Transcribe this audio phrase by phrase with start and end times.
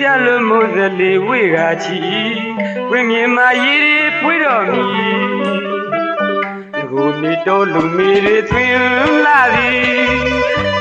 [0.00, 1.98] ကြလို့မိုးစလေဝေကချီ
[2.90, 4.84] ဝင်းမြင်မာရည်ဖွေးတော်မူ
[6.90, 9.80] ကိုမီတော်လူမီတွေသွင်းလာသည်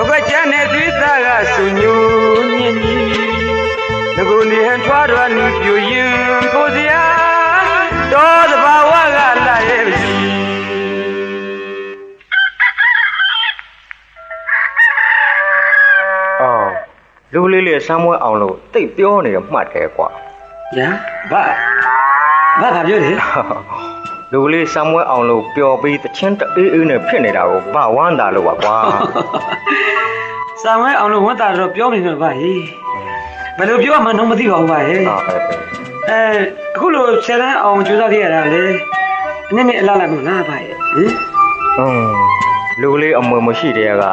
[0.10, 2.02] ဘကချမ်းနဲ့သီးသားကဆူညို
[2.58, 3.08] ညင်ကြီး
[4.16, 6.14] ငကိုနေဟန်ထွားတော်နူပြူရင်
[6.54, 7.04] ဖို့စရာ
[8.14, 10.19] တော်သဘာဝကလာရဲ့
[17.80, 20.08] လူလေးလေးစမ်းမွဲအောင်လို့တိတ်ပြောနေတယ်မှတ်တယ်ကွာ
[20.78, 20.90] ညာ
[21.32, 21.44] ဘာ
[22.60, 23.12] ဘာဘာပြောလဲ
[24.34, 28.78] လူလေးစမ်းမွဲအောင်လို့ပျော်ပြီးတချင်းတအေးအေးနဲ့ဖြစ်နေတာကိုဘာဝမ်းသာလို့ပါကွာ
[30.64, 32.64] စာဝဲအောင်လို့ဝန်တာတော့ပြောနေတော့ဗာဟေး
[33.58, 35.36] ဘယ်လိုပြောမှတော့မသိပါဘူးဗာဟေးဟာပဲ
[36.10, 36.22] အဲ
[36.76, 38.64] အခုလိုဆယ်တန်းအောင်ကြိုးစားခဲ့ရတာလေ
[39.56, 41.12] နည်းနည်းအလားလိုက်မလားဗာဟေးဟင်
[41.80, 42.10] อืม
[42.82, 44.04] လူလေးအမွေမရှိတဲ့က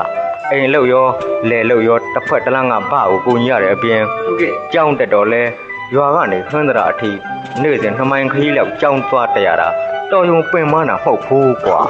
[0.52, 1.06] အိမ်လောက်ရော
[1.50, 5.42] လဲလောက်ရောတစ်ဖက်တစ်လမ်းကဘာကိုကိုကြီးရတဲ့အပြင်ဟုတ်ကဲ့ကြောင်းတက်တော့လဲ
[5.94, 7.10] ရွာကနေခန်းတရာအထိ
[7.62, 9.68] နေ့စဉ်နှမိုင်းခရီးလောက်ကြောင်းသွားတရတာ
[10.12, 11.80] တော်ရုံပင်မနာမဟုတ်ဘူးကွာ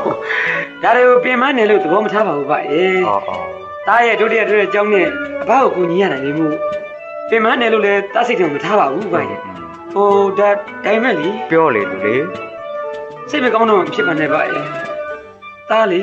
[0.82, 3.38] ဒါတွေကိုပြင်မနေလို့သဘောမထားပါဘူးဗာဟေးဟောဟော
[3.86, 5.06] တားရဲ့ဒုတိယဒုတိယအကြောင်းနဲ့
[5.42, 6.48] အဘကိုကူညီရနိုင်နေမှု
[7.28, 9.40] ပြင်မနေလို့လည်းတားစိတ်ထဲမထားပါဘူးဗာဟေး
[9.92, 10.08] ဟို
[10.38, 10.50] ဒါဒါ
[10.84, 12.24] ပေမဲ့လေပြောလေလူလေး
[13.30, 14.64] စိတ်မကောင်းတော့မဖြစ်ပါနဲ့ဗာဟေး
[15.70, 16.00] တားလေ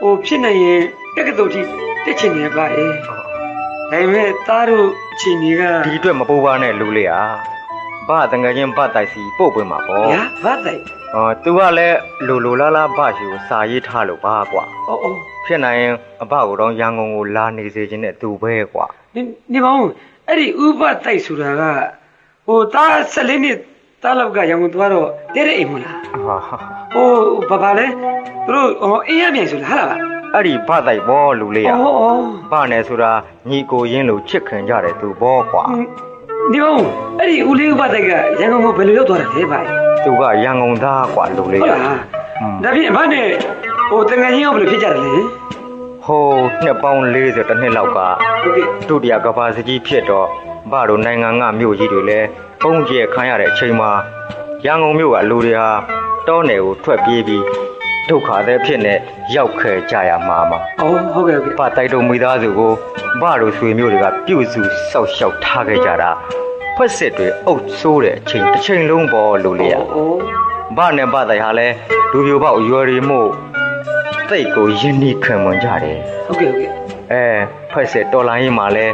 [0.00, 0.82] ဟိုဖြစ်နေရင်
[1.15, 1.61] တက္ကသိုလ်ထိ
[2.05, 3.15] တက်ချင်နေဗာဟေး ဒါ
[3.91, 7.23] ပေမဲ့သားတို့အချိန်ကြီးက ဒီအတွက်မပူပါနဲ့လူလေးอ่ะ
[8.07, 10.81] ဘာတငယ်ချင်းဘာတိုက်စီပို့ပွင့်မှာပေါ့ ညာဘာတိုင်
[11.13, 15.93] ဟော तू ကလည်းလူလူလားလားဘာရှိကိုစာရေးထားလို့ပါကွာ အော်အော် ဖြစ်နိုင်ရင်
[16.23, 18.85] အဘကိုတော့ရန်ကုန်ကိုလာနေစေခြင်းနဲ့သူပဲကွာ
[19.15, 19.21] နေ
[19.53, 19.81] နေပေါင်း
[20.27, 21.63] အဲ့ဒီဥပတိုက်ဆိုတာက
[22.47, 23.57] ဟိုသား14နှစ်
[24.03, 26.37] သားလောက်ကရန်ကုန်သွားတော့တဲ့တဲ့အိမ်မလား ဟာ
[26.93, 27.09] ဟို
[27.49, 27.85] ဘာဘာလဲ
[28.47, 29.99] သူတို့ဟိုအင်းရမြိုင်ဆိုလားဟာလား
[30.33, 32.21] အဲ့ဒီဘာတိုက်ပေါ့လူလေးอ่ะ အော်အော်
[32.51, 33.11] ဘာနဲ့ဆိုတာ
[33.49, 35.63] ညီကိုရင်းလို့ချစ်ခင်ကြတယ်သူပေါ့ကွာ
[36.51, 36.85] နေပေါင်း
[37.19, 39.59] အဲ့ဒီဦးလေးဥပတိုက်ကရန်ကုန်ကိုဘယ်လိုရောက်သွားတာလဲဗျာ
[40.03, 41.99] သူကရန်ကုန်သားကွာလူလေး ဟုတ် อ่ะ လား
[42.63, 43.27] ဒါဖြင့်ဘာနဲ့
[43.89, 45.13] ဟိုတငယ်ချင်းရောဘယ်လိုဖြစ်ကြတယ်လဲ
[46.05, 46.23] ဟို
[46.63, 47.99] နှစ်ပေါင်း40တနှစ်လောက်က
[48.41, 50.27] ဟုတ်ကဲ့ ဒုတိယကဘာစကြီးဖြစ်တော့
[50.71, 52.27] ဘာတို့နိုင်ငံကမြို့ကြီးတွေလည်း
[52.63, 53.91] ပုံကျဲခံရတဲ့အချိန်မှာ
[54.65, 55.69] ရန်ကုန်မြို့ကလူတွေဟာ
[56.27, 57.43] တောနယ်ကိုထွက်ပြေးပြီး
[58.08, 58.94] ဒုက္ခသည်ဖြစ်နေ
[59.34, 62.72] ရောက်ခဲ့ကြရမှာမှာအော်ဟုတ်ကဲ့ဟုတ်ကဲ့ဘာတိုက်တော်မိသားစုကို
[63.20, 66.10] ဘာတို့ဆွေမျိုးတွေကပြုစုစောက်ရှောက်ထားခဲ့ကြတာ
[66.76, 70.18] ဖက်စစ်တွေအုပ်ဆိုးတဲ့အချိန်တစ်ချိန်လုံးပေါ်လူလေးရအော်
[70.76, 71.68] ဘာနဲ့ဘာတိုက်ဟာလဲ
[72.12, 73.28] လူပြိုပေါက်ရွယ်ရီမို့
[74.28, 76.70] တိတ်ကိုယဉ်နီးခံမွန်ကြတယ်ဟုတ်ကဲ့ဟုတ်ကဲ့
[77.12, 77.24] အဲ
[77.72, 78.86] ဖက်စစ်တော်လိုင်းရင်မှာလဲ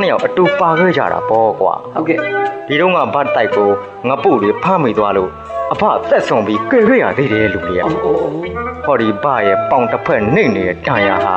[0.00, 2.18] နှစ်ယောက်အတူပါခဲ့ကြတာပေါ့ကွာဟုတ်ကဲ့
[2.66, 3.70] ဒီတော့ကဘတ်တိုက်ကို
[4.08, 5.30] ငပုတ်တွေဖမ်းမိသွားလို့
[5.72, 8.32] အဖသက်ဆုံးပြီးကြွေခဲ့ရသေးတယ်လူလေးကအော်အော်အော်
[8.84, 11.36] ဟောဒီဘရဲ့ပေါင်တစ်ဖက်နှိမ့်နေတဲ့တန်ရာဟာ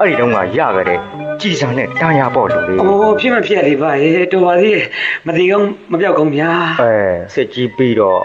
[0.00, 0.98] အဲ့ဒီတော့ကရခဲ့တဲ့
[1.40, 4.84] ကြည်စံတဲ့တန်ရာပေါ့လူလေး။အိုးဖြစ်မဖြစ်လေးပါရဲ့တော်ပါသေးရဲ့
[5.26, 6.50] မသေးကောင်းမပြောက်ကောင်းဗျာ
[6.82, 6.94] အဲ
[7.34, 8.20] စစ်ကြီးပြီးတော့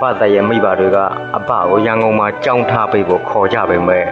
[0.00, 0.98] ဘတ်တိုက်ရဲ့မိဘတွေက
[1.36, 4.04] အဖကိုရန်ကုန်မှာကြောင်းထားပေးဖို့ခေါ်ကြပေမဲ့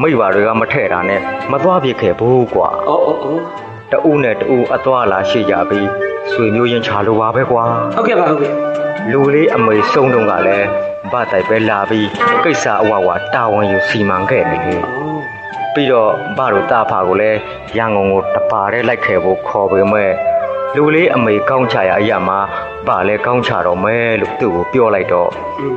[0.00, 1.20] မိဘတွေကမထဲ့တာနဲ့
[1.52, 5.88] မသွားပြစ်ခဲ့ဘူးကွာ။အော်အော်အော် တအူးနဲ့တအူးအသွားလာရှိကြပြီး
[6.32, 7.64] ဆွေမျိုးချင်းချလိုပါပဲကွာ
[7.94, 8.52] ဟုတ်ကဲ့ပါဟုတ်ကဲ့
[9.12, 10.66] လူလေးအမေဆုံးတုန်းကလည်း
[11.12, 12.08] ဗတ်တိုင်ပဲလာပြီး
[12.44, 15.20] ကိစ္စအဝဝတာဝန်ယူစီမံခဲ့တယ်လေ။အော်
[15.74, 17.38] ပြီးတော့ဗတို့တာဖာကိုလည်း
[17.76, 20.12] ရန်ကုန်ကိုတပါးတည်းလိုက်ခဲ့ဖို့ခေါ်ပေမဲ့
[20.76, 22.38] လူလေးအမေကောင်းချရာအရာမှာ
[22.86, 25.30] ဗလည်းကောင်းချတော့မယ်လို့သူ့ကိုပြောလိုက်တော့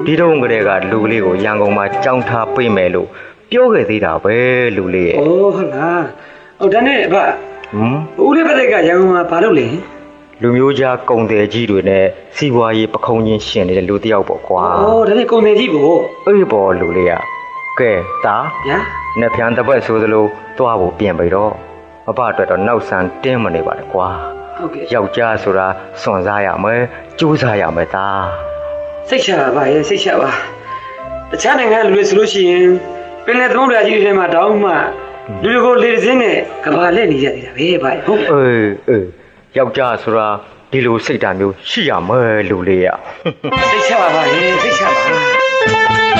[0.05, 3.07] ဒီတုန်းကတည်းကလူလေးကိုရန်ကုန်မှာကြောင်းထားပေးမယ်လို့
[3.51, 4.35] ပြောခဲ့သေးတာပဲ
[4.75, 6.01] လူလေးရဲ့အော်ဟုတ်လား။
[6.59, 7.19] ဟုတ်တယ်နဲ့ဗျ
[7.71, 9.67] ဟမ်ဦးလေးပတ်သက်ကရန်ကုန်မှာဘာလုပ်လဲ
[10.41, 17.13] လူမျိုးကြားကုံတယ်ကြီးတွေနဲ့စီးပွားရေးပခုံးချင်းရှင်နေတဲ့လူတစ်ယောက်ပေါ့ကွာ။အော်ဒါနဲ့ကုန်တယ်ကြီးပေါ့အေးပေါ်လူလေးက
[17.79, 17.91] ကဲ
[18.25, 18.37] တာ။
[18.67, 18.77] ညာ
[19.19, 20.25] နှစ်ဖြန်းတစ်ပတ်ဆိုသလို
[20.57, 21.51] သွားဖို့ပြင်ပြီတော့
[22.09, 24.07] အဖအတွက်တော့နောက်ဆန်တင်းမနေပါနဲ့ကွာ
[24.57, 25.67] ဟုတ်ကဲ့ယောက်ျားဆိုတာ
[26.01, 26.81] စွန့်စားရမယ်
[27.19, 28.25] ကြိုးစားရမယ်သား
[29.09, 30.31] စိတ်ချပါပါရဲ့စိတ်ချပါ။
[31.31, 32.67] တခြားနိုင်ငံလူတွေဆိုလို့ရှိရင်
[33.25, 34.73] ပင်လယ်သုံးရာကြီးတွေထဲမှာတောင်းမှ
[35.27, 37.73] လူတွေကိုလေစင်းနဲ့ကဘာလက်နေရသေးတာပဲဗျ
[38.07, 39.05] ဟုတ်အေးအေး
[39.57, 40.27] ယောက်ျားဆိုတာ
[40.71, 42.87] ဒီလိုစိတ်ဓာတ်မျိုးရှိရမယ်လူလေးရ
[43.71, 46.11] စိတ်ချပါပါလေစိတ်ချပါ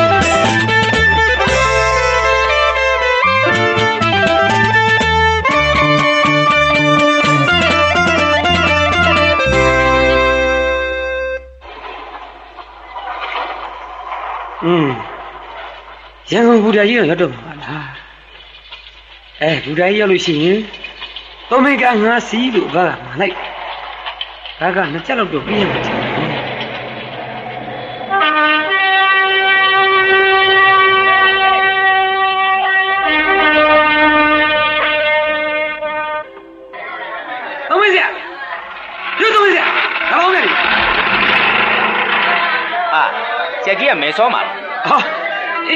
[14.65, 14.87] อืม
[16.31, 18.10] ရန်ကုန်ဘူတာကြီးတော့ရောက်တော့မှာလား
[19.43, 20.59] အဲဘူတာကြီးရောက်လို့ရှိရင်
[21.49, 22.85] သုံးမိကငါစီးလို့ဘာ
[23.15, 23.21] ကမ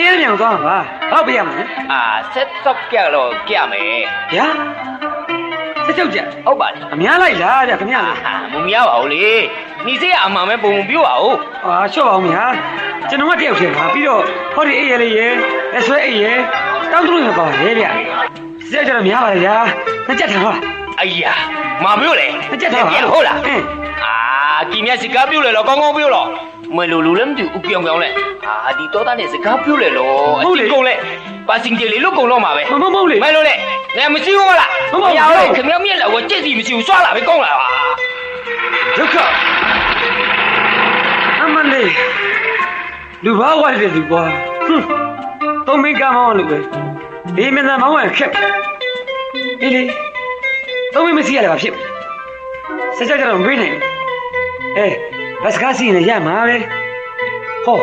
[0.04, 0.78] င်းမြောင်သွားပါ
[1.12, 2.02] ဟုတ်ပြရမလားအာ
[2.34, 4.02] ဆက်တော့ကြတော့ကြမယ်
[4.34, 4.48] ဗျာ
[5.86, 8.02] ဆက်ချုပ်ကြဟုတ်ပါလေအများလိုက်လားဗျာခင်ဗျာ
[8.54, 9.26] မမရပါဘူးလေ
[9.86, 12.44] ညီစေးကအမှန်ပဲပုံပြပါဦးအာချော့အောင်ဗျာ
[13.10, 14.24] ကျွန်တော်ကတယောက်ချင်းပါပြီးတော့
[14.56, 15.28] ဟောဒီအေးရလေးရေ
[15.78, 16.32] အဆွဲအေးရေ
[16.92, 17.92] တောင်းတလို့ရပါလေဗျာ
[18.70, 19.56] ဆက်ကြတော့များပါလေဗျာ
[20.08, 20.60] မကြက်ထားလား
[21.02, 21.34] အေးယာ
[21.84, 23.40] မပြောလေမကြက်ထားဟုတ်လား
[24.06, 24.16] အာ
[24.72, 26.28] ကီမျက်စိကပြောလေတော့ကောင်းကောင်းပြောတော့
[26.78, 28.10] မလို့လူလည်းမတူဥပြောင်ပြောင်လဲ
[28.66, 30.10] အာဒီတော့သားနဲ့စကားပြောလေလို့
[30.42, 30.94] အတိကုန်လဲ
[31.48, 33.54] ပါစင်ဂျယ်လေးလို့ကုန်တော့မှာပဲမမမဟုတ်လေမလို့လေ
[33.98, 37.68] ငါမရှိဘူးလားဟုတ်ပါဘူးရအောင်ခင်ဗျားမြက်လာကိုကြက်စီမရှိဘူးစွာလာပဲကောင်းလာပါ
[38.98, 39.16] ဒုက္ခ
[41.44, 41.92] အမလေး
[43.26, 44.24] လူဘာဝရတဲ့လူကွာ
[44.66, 44.86] ဟွန်း
[45.68, 46.58] သုံးမိကမောင်းလို့ပဲ
[47.36, 48.32] ဒီမင်းသားမောင်းရခက်
[49.62, 49.84] အေးလေ
[50.94, 51.74] သုံးမိမရှိရလည်းဘာဖြစ်
[52.98, 53.76] စကြကြတော့မပြေးနိုင်
[54.78, 54.96] အေး
[55.44, 56.58] ဘတ်စကားစီရင်ရမှာပဲ
[57.66, 57.80] ဟော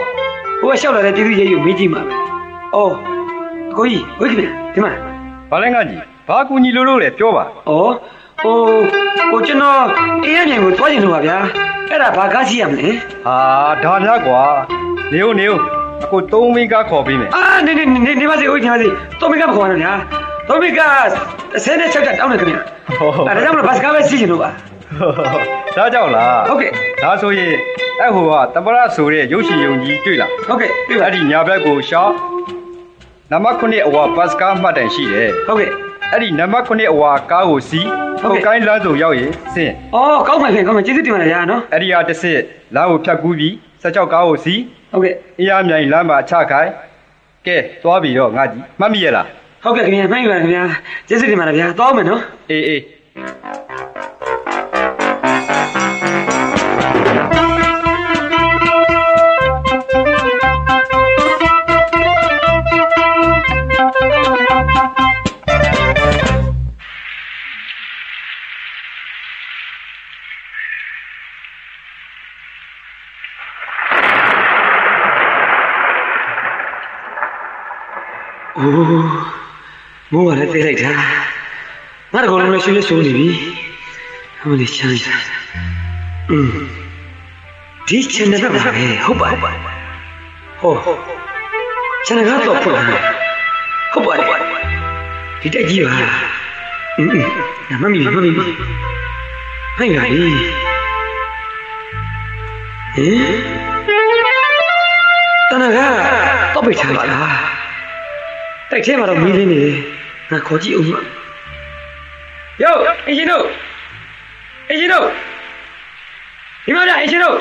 [0.60, 2.14] ဟိုကလျှောက်လာတဲ့ပြည်သူရဲယူမေးကြည့်မှာပဲ
[2.74, 2.92] အော်
[3.70, 4.92] အကိုကြီးဝိတ်ခင်ဒီမှာ
[5.50, 7.48] ဘာလဲငါကြီးဘာကူညီလို့လို့လဲပြောပါဩ
[8.42, 8.56] ဟို
[9.30, 9.82] ဟိုကျွန်တော်
[10.24, 11.36] အေးရမြန်ကိုတွားကျင်လို့ပါဗျာ
[11.90, 12.88] အဲ့ဒါဘာကားစီရမလဲ
[13.26, 13.36] ဟာ
[13.84, 14.40] ဒါများကွာ
[15.12, 15.58] နေဦးနေဦး
[16.02, 18.88] အခုသုံးမိကားခေါ်ပေးမယ်အာနေနေနေနေပါစေဦးနေပါစေ
[19.20, 19.92] တော်မီကမခေါ်ရတော့ညာ
[20.48, 20.80] တော်မီက
[21.64, 22.60] ဆယ်နဲ့ချက်ချက်တောင်းနေခင်ဗျာ
[23.28, 24.50] အဲဒါကြောင့်မလို့ဘတ်စကားပဲစီးချင်လို့ပါ
[25.76, 26.72] ဒါကြောင့်လားဟုတ်ကဲ့
[27.02, 27.54] ဒါဆိုရင်
[28.00, 32.14] အဲ့ဟိုကတပရဆိုတဲ့ရုပ်ရှင်ယုံကြီးတွေ့လားဟုတ်ကဲ့ပြီပါအဲ့ဒီညာဘက်ကိုရှောင်း
[33.30, 35.70] နံပါတ်9အဝါဘတ်စကားမှတ်တန်ရှိတယ်ဟုတ်ကဲ့
[36.12, 37.88] အဲ့ဒီနံပါတ်9အဝါကားကိုစီး
[38.22, 42.40] ဟုတ်ကဲ့ကိုကိုင်းလမ်းစုံရောက်ရင်ဆင်းအော်ကောင်းပါခင်ကောင်းပါကျေးဇူးတင်ပါတယ်ညာနော်အဲ့ဒီဟာတစ်စစ်
[42.74, 44.60] လမ်းကိုဖြတ်ကူးပြီးဆက်ကြောက်ကားကိုစီး
[44.92, 46.70] ဟုတ်ကဲ့အေးရမြိုင်လမ်းမှာချခိုင်း
[47.46, 49.26] ကဲသွားပြီတော့ငါကြီးမှတ်မိရလား
[49.62, 50.64] ဟုတ်ကဲ့ခင်ဗျာမှန်ပြီပါခင်ဗျာ
[51.08, 52.82] ကျေးဇူးတင်ပါတယ်ဗျာတောင်းမယ်နော်အေးအေး
[78.81, 78.81] အိုး
[80.11, 80.91] မိုးကလည်းသေးလိုက်တာ
[82.13, 83.27] ငါတကောလုံးလည်းရွှေရွှေနေပြီ
[84.39, 85.15] ဟိုလေချမ်းသာ
[86.31, 86.49] อืม
[87.87, 88.59] ဒီချန်နယ်ပါပဲ
[89.05, 89.29] ဟုတ်ပါ
[90.61, 90.73] ဟော
[92.05, 93.01] ချန်နယ်ကတော့ဖွင့်တယ်
[93.93, 94.27] ဟုတ်ပါတယ်
[95.41, 95.93] ဒီတက်ကြီးပါ
[96.97, 97.09] อืม
[97.81, 98.65] မမီမမီဟဲ့ပါလေ
[99.77, 99.91] ဟင်
[105.51, 105.77] တနက
[106.53, 107.19] တော့ပိတ်ထားလိုက်တာ
[108.72, 109.76] တိုက်ထဲမှာတော့မီးလင်းနေတယ်
[110.30, 110.88] ငါခေါ်ကြည့်အောင်
[112.62, 112.74] ယော
[113.06, 113.44] အင်ဂျင်တို့
[114.70, 115.06] အင်ဂျင်တို့
[116.64, 117.36] ဒီမှာဗျအင်ဂျင်တို့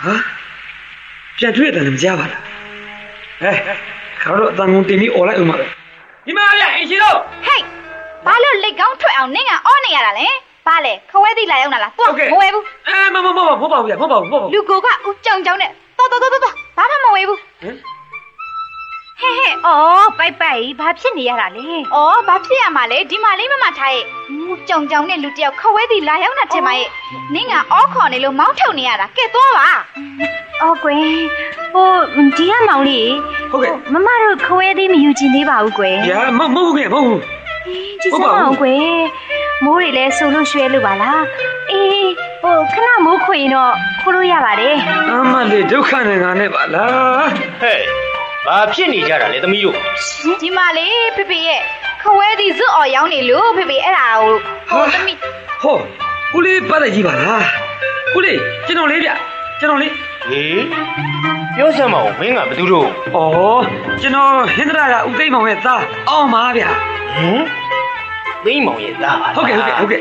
[0.00, 0.14] ဟာ
[1.36, 2.42] ပြန်တွေ့တယ်လည်းမကြပါလား
[3.42, 3.56] ဟဲ့
[4.22, 5.64] ခါတော့အတန်ကုန်တင်ပြီးអော်လိုက်အောင်ပါပဲ
[6.26, 7.62] ဒီမှာဗျအင်ဂျင်တို့ဟေး
[8.26, 10.26] ဘာလို့လက်ကောင်းထွက်အောင်နင်းကအော်နေရတာလဲ
[10.66, 16.42] ဘာလဲခဝဲသီးလာရောက်လာလားတွားမဝဲဘူးအဲမမမမမဟုတ်ပါဘူးဗျမဟုတ်ပါဘူးမဟုတ်ပါဘူးလူကိုကဦးကြောင်ကြောင်နဲ့တော်တော်တော်တော်
[16.76, 17.76] ဘာမှမဝဲဘူးဟင်
[19.22, 24.04] ဟဲ့ဟဲ့အော်ပိုက်ပိုက်ဘာဖြစ်နေရတာလဲအော်ဘာဖြစ်ရမှာလဲဒီမှာလေးမမထားရဲ့
[24.50, 26.88] ဦးကြောင်ကြောင်နဲ့လူတယောက်ခဝဲသီးလာရောက်လာချင်ပါရဲ့
[27.34, 29.68] နင်းကအော်ခေါ်နေလို့မောင်းထုတ်နေရတာကဲသွားပါ
[30.62, 31.06] အော်ကွယ်
[31.74, 31.90] ဟို
[32.36, 33.12] ဒီကမောင်လေး
[33.50, 37.20] ဟုတ်ကဲ့မမတို့ခဝဲသီးမယူချင်သေးပါဘူးကွယ်ဗျာမမဟုတ်ဘူးခင်ဗျမဟုတ်ဘူး
[38.00, 38.86] ကြည့်စမ်းအောင်ကွယ်
[39.64, 41.22] မိုးတွေလည်းဆုံလို့ရွှဲလို့ပါလား
[41.70, 42.10] အေး
[42.42, 44.76] ဟိုခဏမိုးခွေရင်တော့ခိုးလို့ရပါတယ်
[45.10, 47.28] အမလေးဒုက္ခနဲ့ငါနဲ့ပါလား
[47.62, 47.80] ဟဲ့
[48.46, 49.76] ဘာဖြစ်နေကြတာလဲသမီးတို့
[50.42, 51.60] ဒီမှာလေဖေဖေရဲ့
[52.02, 54.34] ခဝဲဒီဇွတ်အော်ရောင်းနေလို့ဖေဖေအဲ့ဒါကို
[54.70, 55.18] ဟိုသမီး
[55.62, 55.76] ဟော
[56.36, 57.44] ဦးလေးပတ်သက်ကြီးပါလား
[58.16, 59.10] ဦးလေးကျွန်တော်လေးဗျ
[59.60, 59.92] ကျွန်တော်လေး
[60.28, 60.62] ဟေး
[61.56, 62.88] ပြောစမ်းမအောင်မင်းကဘယ်သူတို့ဩ
[64.00, 67.42] ကျွန်တော်ဟင်္ဒရာကဦးသိမ်းမောင်ရဲ့သားအောင်ပါဗျဟမ်
[68.44, 70.00] သိမ့်မောင်ရဲ့သားပါလားဟုတ်ကဲ့ဟုတ်ကဲ့ဟုတ်ကဲ့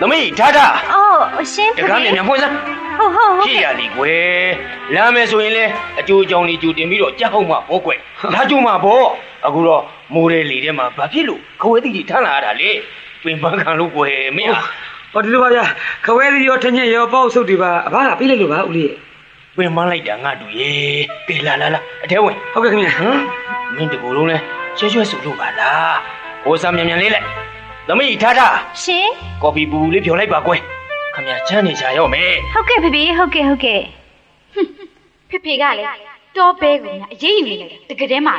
[0.00, 2.54] သမီးထားထားအော်ရှင်တကားမြန်မြန်ဖွင့်စမ်း
[3.02, 4.48] ဟုတ်ဟုတ်ဟုတ်ဖြစ်ရကဲ့လီကွယ်
[4.94, 5.64] လာမယ်ဆိုရင်လေ
[6.00, 7.98] အကျိုးအကြောင်းလေးကြိုတင်ပြီးတော့ကြောက်မှာပေါ့ကွယ်
[8.34, 9.06] လာကြိုမှာပေါ့
[9.46, 9.82] အခုတော့
[10.14, 12.70] မိုးတဲ့လေထဲမှာဘာဖြစ်လို့ခဝဲတိကြီးထမ်းလာရတာလေ
[13.24, 14.50] ပင်ပန်းခံလို့ကွယ်မင်း
[15.12, 15.64] ဟောဒီလိုပါဗျာ
[16.04, 18.96] ခဝဲသီးရောထညက်ရောပေါ့ဆုပ်တွေပါအဘကပြေးလိုက်လို့ပါဦးလေးရဲ့
[19.56, 20.70] ပင်ပန်းလိုက်တာငါတူရေ
[21.28, 23.18] ကဲလာလာလာအထဲဝင်ဟုတ်ကဲ့ခင်ဗျာဟမ်
[23.76, 24.36] မင်းတကူလုံးလဲ
[24.78, 25.96] ရွှဲရွှဲဆူလို့ပါလား
[26.44, 27.26] ဟိုစားမြန်မြန်လေးလိုက်
[27.88, 29.06] သမီးထားထားရှင်
[29.42, 30.60] ကော်ဖီပူလေးဖြော်လိုက်ပါကွယ်
[31.14, 33.80] ခမရချမ်းနေကြရောမယ်ဟုတ်ကဲ့ဖေဖေဟုတ်ကဲ့ဟုတ်ကဲ့
[35.30, 35.88] ဖေဖေကလည်း
[36.36, 38.34] တောပဲကိုညာအရေးယူနေလိုက်တကယ်တည်းမှာ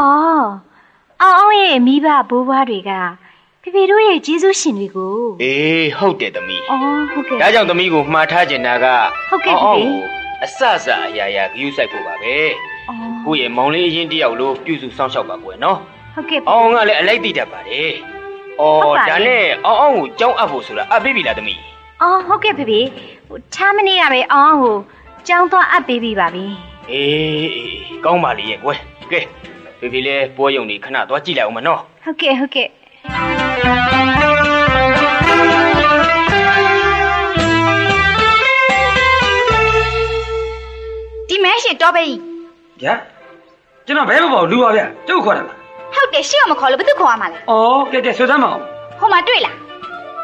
[0.00, 0.48] အော်
[1.22, 2.90] အောင်အောင်ရဲ့မိဘဘိုးဘွားတွေက
[3.62, 6.80] ဖေဖေတို့ရဲ့ကျေးဇူးရှင်တွေကိုအေးဟုတ်တယ်သမီးအော်
[7.12, 8.86] ဟုတ်ကဲ့ဒါကြောင့်သမီးကိုမှားထားကျင်တာက
[9.30, 12.36] ဟုတ်ကဲ့အောင်းဖေဖေကို အဆအဆအရာရာဂယူးဆိုင်ဖို့ပါပဲ
[12.88, 15.78] အော်ကိုယ့်ရဲ့မောင်လေးအရင်တယောက်လို့ပြုစုစောင့်ရှောက်ပါကွယ်နော်
[16.14, 17.92] ဟုတ်ကဲ့ဖေအောင်းကလည်းအလိုက်သိတတ်ပါတယ်
[18.60, 21.60] အော်ဒါနဲ့အောင်းအောင်းကိုကြောင်းအပ်ဖို့ဆိုတာအပ်ပေးပြီလားသမီး
[22.02, 22.80] အော်ဟုတ်ကဲ့ဖေဖေ
[23.28, 24.76] ဟိုထားမနေရပဲအောင်အောင်ကို
[25.28, 26.44] ကြောင်းသွားအပ်ပေးပြီးပါပြီ
[26.90, 28.78] အေးအေးကောင်းပါလေရဲ့ကွယ်
[29.12, 29.20] ကဲ
[29.78, 32.68] ဖေဖေလည်းပွဲရုံနေခဏသွားကြည့်လိုက်အောင်မနော်ဟုတ်ကဲ့ဟုတ်ကဲ့
[41.44, 42.18] မဲရှင်တော့ပဲကြီး
[42.82, 42.94] ဗျာ
[43.86, 45.56] ကျွန်တော်ဘဲမပေါ့လူပါဗျာကျုပ်ခေါ်တယ်လား
[45.94, 47.54] ဟုတ်တယ်ရှင့်ကမခေါ်လို့ဘယ်သူခေါ်ရမှာလဲဩ
[47.92, 48.60] ကဲကဲဆွေးစမ်းမအောင်
[48.98, 49.56] ဟိုမှာတွေ့လား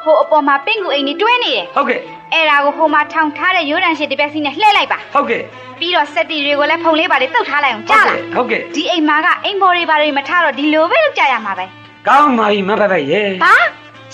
[0.05, 2.01] ဟိုအပေါ်မှာပင့်ကူအိမ်ကြီးတွဲနေတယ်ဟုတ်ကဲ့
[2.33, 5.43] အဲ့ဒါကိုဟိုမှာထောင်ထားတဲ့ရိုးတန်ရှင်တစ်ပက်စီနဲ့လှည့်လိုက်ပါဟုတ်ကဲ့
[5.81, 11.65] ပြီးတော့စက်တီတွေကိုလည်းဖုံလေးပါလေးတုတ်ထားလိုက်အောင်ကြားလားဟုတ်ကဲ့ဒီအိမ်မှာကအိမ်ဘော်တွေပါတွေမထားတော့ဒီလိုပဲလုပ်ကြရမှာပဲ
[12.09, 13.55] ကောင်းပါပြီမဖက်ဖက်ရဲ့ဘာ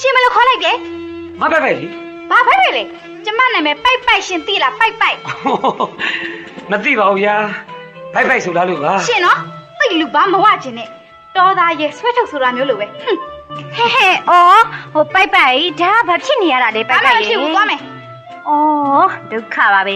[0.00, 0.76] ရှင်မလို့ခေါ်လိုက်တယ်
[1.40, 1.86] မဖက်ဖက်လी
[2.30, 2.82] ဘာဖဲဖဲလေ
[3.24, 5.18] ကျမနာမည်ပိုက်ပိုက်ရှင်သိလားပိုက်ပိုက်
[6.70, 7.36] မသိပါဘူးဗျာ
[8.14, 9.38] ဘိုက်ဘိုက်ဆိုလားလို့ပါရှင်နော်
[9.78, 10.88] သိလူဘာမဝကျင်နဲ့
[11.36, 13.18] တော်သားရဲ့ဆွဲထုတ်ဆိုတာမျိုးလိုပဲဟွန်း
[13.76, 14.62] ဟဲဟဲအော်
[14.92, 17.80] ဟိုပိုက်ပိုက်ဒါဘာဖြစ်နေရတာလဲပိုက်ပိုက်ရေဘာမှဖြစ်ဘူးသွားမယ်
[18.48, 19.94] အော်ဒုက္ခပါပဲ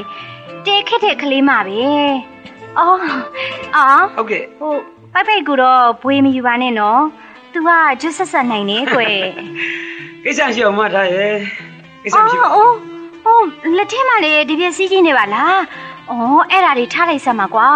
[0.66, 1.80] တေခက်တဲ့ကလေးမပဲ
[2.78, 2.98] အော်
[3.76, 4.72] အော်ဟုတ်ကဲ့ဟို
[5.12, 7.00] ပိုက်ပိုက်ကူတော့ဘွေမယူပါနဲ့နော်
[7.52, 9.18] तू ကကျွတ်ဆက်ဆက်နိုင်နေကွယ်
[10.24, 11.34] ကိစ္စရှိအောင်မထားရဲ့
[12.02, 12.93] ကိစ္စအော်မရှိပါဘူး
[13.24, 13.38] ဟို
[13.76, 15.56] လက်ထဲမှာလေဒီပြက်စီးကြီးနေပါလား
[16.10, 16.14] ဩ
[16.50, 17.68] အဲ့ဒါတွေထားလိုက်စမ်းပါကွာ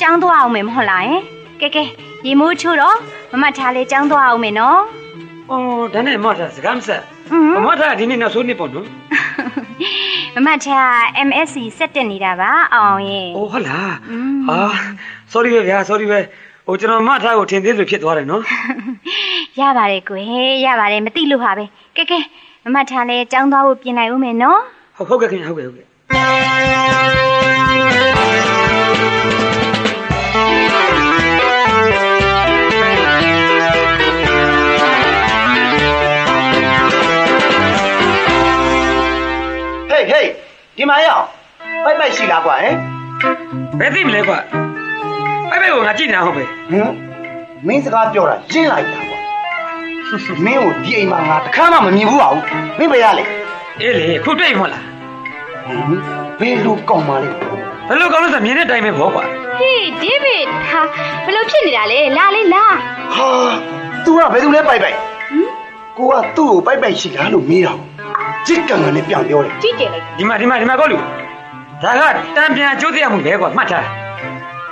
[0.00, 1.20] ចောင်းသွားအောင်မယ်မဟုတ်လားဟင်
[1.60, 1.82] ကဲကဲ
[2.26, 2.96] ရေမိုးချို့တော့
[3.32, 4.80] မမထားလေចောင်းသွားအောင်မယ်နော်
[5.50, 5.54] ဩ
[5.94, 7.02] ဒါနဲ့မမထားစကားမဆက်
[7.56, 8.86] မမထားဒီနေ့နောက်ဆုံးနေ့ပေါ့နော်
[10.34, 10.80] မမချာ
[11.28, 13.90] MSC ဆက်တက်နေတာပါအောင်ရေ။အိုးဟုတ်လား။
[14.48, 14.58] ဟာ
[15.32, 16.20] sorry ပဲဗျာ sorry ပဲ။
[16.66, 18.42] ဟိုကျွန်တော်မထားကိုထင်သေးလို့ဖြစ်သွားတယ်နော်။
[19.60, 20.26] ရပါတယ်ကွယ်
[20.66, 21.64] ရပါတယ်မသိလို့ပါပဲ။
[21.96, 22.18] ကဲကဲ
[22.64, 24.60] မမထားလေចောင်းသွားဖို့ပြင်လိုက်ဦးမယ်နော်
[24.96, 25.86] ဟုတ်ဟုတ်ကဲ့ခင်ဗျဟုတ်ကဲ့ဟုတ်ကဲ့
[39.90, 40.28] ဟေးဟေး
[40.76, 41.26] ဒီမှာရအောင်
[41.84, 42.74] ပိုက်ပိုက်ရှိလားကွာဟမ်
[43.78, 44.38] ဘယ်သိမလဲကွာ
[45.50, 46.92] ဘိုက်ဘိုက်ကိုငါကြည့်နေတာဟုတ်ပဲဟမ်
[47.66, 49.19] မင်းစကားပြောတာရင်းလိုက်တာကွာ
[50.46, 52.44] မင်းကိုဒီအိမ်မှာငါတစ်ခါမှမမြင်ဘူးပါဘူး
[52.78, 53.24] မင်းပဲရလေ
[53.80, 54.84] အေးလေခုတွေ့မဟုတ်လား
[55.66, 55.98] ဟမ်
[56.40, 57.28] ဘယ်လိုကောင်းပါလဲ
[57.88, 59.24] ဘယ်လိုကောင်းလို့ဆိုမြင်တဲ့အတိုင်းပဲပေါ့ကွာ
[59.58, 60.80] ဟေးဒေးဗစ်ဟာ
[61.24, 62.64] ဘယ်လိုဖြစ်နေတာလဲလာလေးလာ
[63.14, 63.28] ဟာ
[64.04, 64.96] तू ကဘယ်သူလဲပိုက်ပိုက်
[65.96, 67.72] ကိုကသူ့ကိုပိုက်ပိုက်ရှိလားလို့မေးတာ
[68.46, 70.96] ကြစ်ကန်ကန်နဲ့ပြန်ပြောတယ်ကြည့်တယ်လိုက်ဒီမှာဒီမှာဒီမှာကောလူ
[71.82, 72.02] ဒါက
[72.36, 73.86] တံပြန်ကျိုးတရားမှုပဲကွာမှတ်ထား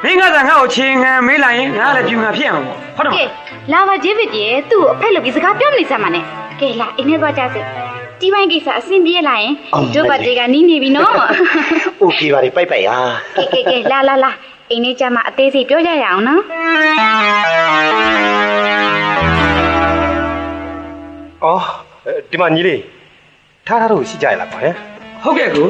[0.04, 3.26] မင်းကသာငါ့ကိုချင်းငံမေးလိုက်ရင်ငါလည်းပြူငံဖြစ်အောင်ပေါ့ဟုတ်တယ်မ ကဲ
[3.72, 6.24] လာပါဒေးဗစ်ရဲ့သူ့ကိုအဖက်လုပ်ပြီးစကားပြောမနေစမ်းပါနဲ့
[6.60, 7.62] ကဲလာအိမ်ထဲသွားကြစေ
[8.20, 9.54] ဒီပိုင်းကိစ္စအဆင်ပြေလာရင်
[9.94, 11.14] တို့ဘတ်တွေကနီးနေပြီနော်
[12.02, 12.98] โอเคပါလေပိုက်ပိုက်ဟာ
[13.38, 14.32] ကဲကဲကဲလာလာလာ
[14.70, 16.42] အိမ်ထဲကျမှအသေးစိတ်ပြောကြရအောင်နော်
[21.44, 21.62] အော်
[22.32, 22.82] ဒီမှာညီလေး
[23.68, 24.76] ထားထားလို့ရှိကြရလားကွာဟမ်
[25.24, 25.68] ဟုတ်ကဲ့ကို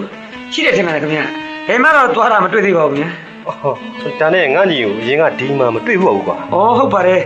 [0.54, 1.20] ရှိတယ်ထင်ပါတယ်ခင်ဗျ
[1.68, 3.10] ဘယ်မှတော့သွားတာမတွေ့သေးပါဘူးညာ
[3.49, 3.75] အော်
[4.21, 7.21] ဒါနဲ့ငါညီကိုအရင်ကဒီမှာမတွေ့ဘူးကွာဩဟုတ်ပါတယ်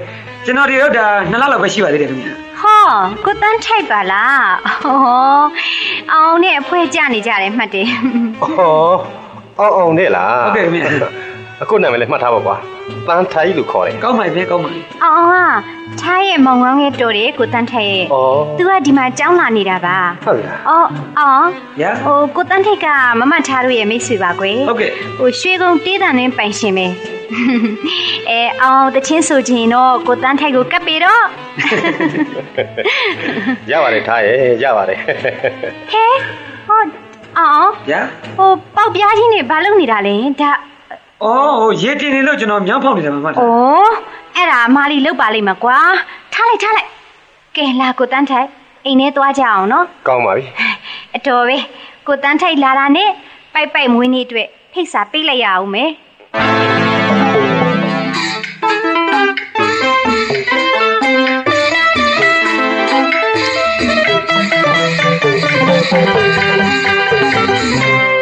[0.44, 2.30] ကျွန်တော်ဒီရောက်တာနှစ်လလောက်ပဲရှိပါသေးတယ်ခင်ဗျ
[2.62, 2.82] ဟော
[3.24, 4.46] ကိုတန်းထိုက်ပါလား
[4.84, 4.96] ဟော
[6.12, 7.88] အောင်နဲ့အဖွဲကြနေကြတယ်မှတ်တယ်
[8.42, 8.96] အော်
[9.60, 10.80] အောင်အောင်နဲ့လားဟုတ်ကဲ့ခင်ဗျ
[11.60, 12.56] အခုနာမည်လည်းမှတ်ထားပါကွာ
[13.06, 15.36] ပန်းထိုင်လို့ခေါ်တယ်ကောင်းပါပြီကောင်းပါပြီအောင်က
[16.00, 21.46] ထားရဲ့မောင်ငန်းရဲ့တော်တယ်ကိုတန်းထိုက်ရဲ့အော်သူကဒီမှာကြောင်းလာနေတာပါဟုတ်လား အော်အောင်
[21.80, 22.86] ညာဟိုကိုတန်းထိုက်က
[23.20, 26.86] မမထားတို့ရဲ့မိတ်ဆွေပါကွယ်ဟုတ်ကဲ့ဟိုရွှေကုန်းတေးတန်နဲ့ပိုင်ရှင်ပဲ
[28.30, 31.22] အဲအောင်တချင်းဆိုချင်တော့ကိုတန်းထိုက်ကိုကပ်ပေတော့
[33.70, 34.98] ရပါတယ်ထားရဲ့ရပါတယ်
[35.90, 36.04] ဟဲ
[36.68, 36.80] ဟော
[37.38, 38.00] အောင်ညာ
[38.38, 40.52] ဟိုပေါက်ပြားကြီးနဲ့ဘာလုပ်နေတာလဲဒါ
[41.24, 43.92] အော်ဟိုရေတင်နေလို့ကျွန်တော်မြောင်းဖောက်နေတယ်မမ။အိုး
[44.36, 45.78] အဲ့ဒါမာလီလောက်ပါလိမ့်မယ်ကွာ။
[46.32, 46.88] ထားလိုက်ထားလိုက်။
[47.56, 48.48] ကဲလာကိုတန်းထိုက်
[48.84, 50.44] အိမ်ထဲသွားကြအောင်နော်ကောင်းပါပြီ။
[51.16, 51.56] အတော်ပဲ
[52.06, 53.10] ကိုတန်းထိုက်လာတာနဲ့
[53.54, 55.90] ပိုက်ပိုက်မွေးနေ့အတွက်ဖိတ်စာပေးလိုက်ရအောင်မယ်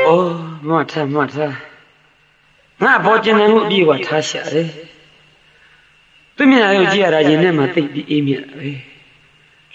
[0.06, 0.30] အော်
[0.68, 1.69] မမထားမမထား
[2.84, 4.68] ငါဘောကျင်နေမှုအပြည့်ကထားရှာတယ်
[6.36, 8.68] သူမျက်နှာကိုကြည့်ရတာရင်ထဲမှာတိတ်ပြီးအေးမြတ်ပဲ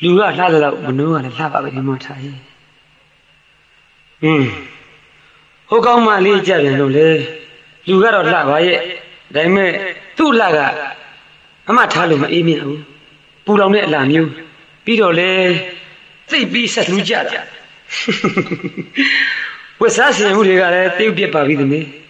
[0.01, 2.37] လူကလှတယ်လို့မနှိုးကလည်းလှပါပဲဒီမထားရဲ့
[4.21, 4.47] ဟင်း
[5.69, 7.07] ဟိုကောင်းမလေးကြပြန်လို့လေ
[7.87, 8.79] လူကတော့လှပါရဲ့
[9.35, 9.71] ဒါပေမဲ့
[10.17, 10.59] သူ့လှက
[11.69, 12.81] အမထားလို့မအေးမြတ်ဘူး
[13.45, 14.31] ပူလောင်တဲ့အလားမျိုး
[14.85, 15.31] ပြီးတော့လေ
[16.29, 17.41] သိပ်ပြီးဆက်လူးကြတာ
[19.81, 22.04] ဝတ်စားစင်မှုတွေကလည်းတိတ်ပြစ်ပါပြီသမီးအင်း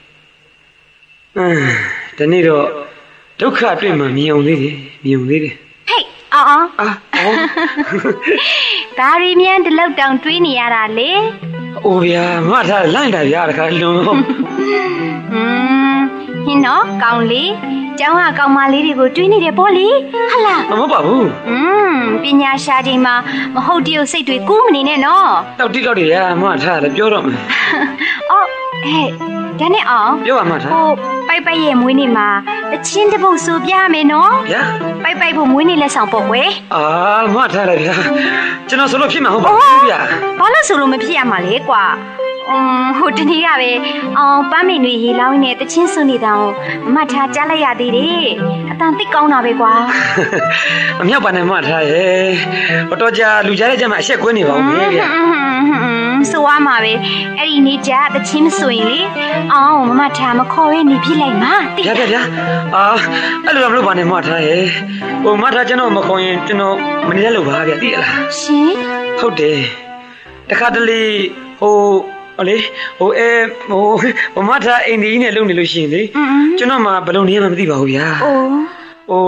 [1.35, 2.65] ဒီနေ့တော့
[3.39, 5.53] ဒုက္ခတွေ့မှမြင်အောင်သေးတယ်မြင်အောင်သေးတယ်။
[5.89, 7.35] ဟေးအောင်အောင်အာအော်။
[8.99, 11.11] ဒါရီမြန်ဒီလောက်တောင်တွေးနေရတာလေ
[11.85, 14.23] အိုဗျာမထားလိုက်တာဗျာတခါလွန်။ဟွန်း
[16.45, 17.51] ဟင်းနော်ကောင်းလေး
[17.99, 19.87] ကျောင်းကကောင်းမလေးတွေကိုတွေးနေတယ်ပေါ့လေ။
[20.31, 21.57] ဟလာမမပါဘူးอื
[21.93, 23.15] มပညာရှာချိန်မှာ
[23.55, 27.39] မဟုတ်တရုပ်စိတ်တွေကူးမနေနဲ့နော်တောက်တိတောက်တွေဗျာမထားလည်းပြောတော့မယ်။
[28.31, 28.45] အော်
[28.83, 29.07] ဟဲ့
[29.59, 30.89] ဒါနဲ့အောင်ပြောပါမထားဟို
[31.35, 32.27] ပိုက်ပိုက်ရဲ့မွေးနေ့မှာ
[32.71, 34.63] တချင်းတစ်ပုတ်ဆိုပြရမယ်နော်ဗျာ
[35.03, 36.83] ပိုက်ပိုက်ဖို့မွေးနေ့လက်ဆောင်ပေါ့ကွယ်အာ
[37.35, 37.95] မထားလည်းဗျာ
[38.69, 39.99] ကျွန်တော်ဆိုလို့ဖြစ်မှာဟုတ်ပါဘူးဗျာ
[40.39, 41.83] ဘာလို့ဆိုလို့မဖြစ်ရမှာလဲကွာ
[42.19, 42.24] อืม
[42.97, 43.71] ဟိုတနေ့ကပဲ
[44.17, 46.49] အောင်ပန်းမင်တွေရေလောင်းနေတချင်းစွနေတာကို
[46.93, 48.27] မမတ်ထားကြားလိုက်ရသေးတယ်
[48.71, 49.73] အတန်သိကောင်းတာပဲကွာ
[51.01, 52.23] အမြောက်ပါနဲ့မထားရဲ့
[52.89, 54.61] ဟိုတော့ကြာလူကြားတဲ့ကျမှအဆက်ကွင်းနေပါဦး
[54.97, 55.07] ဗျာ
[56.31, 56.93] ဆိုရမှာပဲ
[57.37, 58.99] အဲ့ဒီနေ့ကျတချင်းမဆိုရင်လေ
[59.53, 62.21] အောင်မမထားမခေါ်ရနေဖြစ်လိုက်မှာတိဗျာဗျာဗျာ
[62.75, 62.85] အာ
[63.45, 64.63] အဲ့လိုတော့မလုပ်ပါနဲ့မထားရဲ့
[65.23, 66.75] ဟိုမထားကျွန်တော်မခေါ်ရင်ကျွန်တော်
[67.07, 68.71] မနေရလို့ပါဗျာသိရလားရှင်
[69.19, 69.59] ဟုတ်တယ်
[70.49, 71.01] တခါတလေ
[71.61, 71.75] ဟို
[72.37, 72.57] ဟိုလေ
[72.99, 73.29] ဟိုအဲ
[73.67, 73.83] ဟို
[74.33, 78.49] ဟိုမထားအိမ်ဒီနဲ့လုံနေလို့ရှိရင်လေอืมကျွန်တော်မှဘယ်လိုနေရမှမသိပါဘူးဗျာအိုး
[79.09, 79.23] ဟို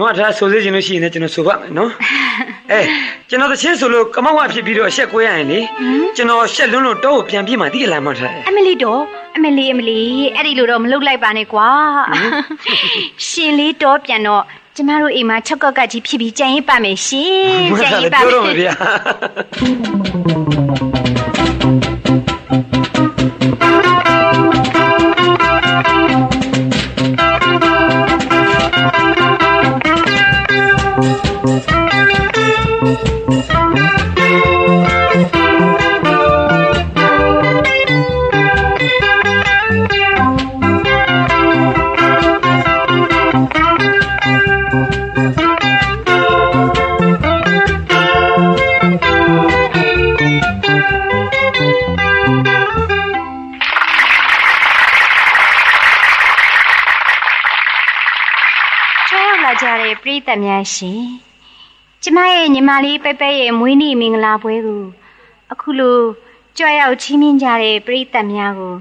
[0.00, 1.90] မထားဆိုစေချင်လို့ရှိရင်လည်းကျွန်တော်ဆိုပါမယ်နော်
[2.72, 2.80] အဲ
[3.28, 5.60] ကျွန်တော်တစ်ချင်းဆိုလို့ကမောက်ဝဖြစ်ပြီးတော့အဆက်ကွဲရရင်လေ
[6.16, 9.00] ကျွန်တော်ရှက်လွန်းလို့တော့ပြန်ပြေးမှသိရလားမထားရဲ့အမလီတော့
[9.36, 10.00] အမလီအမလီ
[10.36, 11.68] အဲ့ဒီလိုတော့မလုပ်လိုက်ပါနဲ့ကွာ
[13.28, 14.42] ရှင်လေးတော့ပြန်တော့
[14.76, 18.72] ကျမတို့အိမ်မှာ၆ကောက်ကကြီးဖြစ်ပြီးကြံရင်ပါမယ်ရှင်ကြံရင်ပါပြောမယ်တော့မယ်ဗျာ
[60.16, 61.02] ရိသတ်များရှင်
[62.02, 64.84] ကျမရဲ့ညီမလေးပဲ့ပဲ့ရဲ့မွေးနေ့မင်္ဂလာပွဲကို
[65.52, 66.00] အခုလို
[66.58, 68.74] ကြွရောက်ချီးမြှင့်ကြတဲ့ပရိသတ်များကို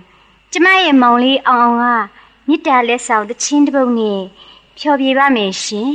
[0.51, 2.07] ကျမရဲ့မောင်လေးအောင်အောင်
[2.47, 4.21] ကမေတ္တာလက်ဆောင်တစ်ချင်းတစ်ပုဒ်နဲ့
[4.77, 5.91] ဖျော်ပြပါမယ်ရှင်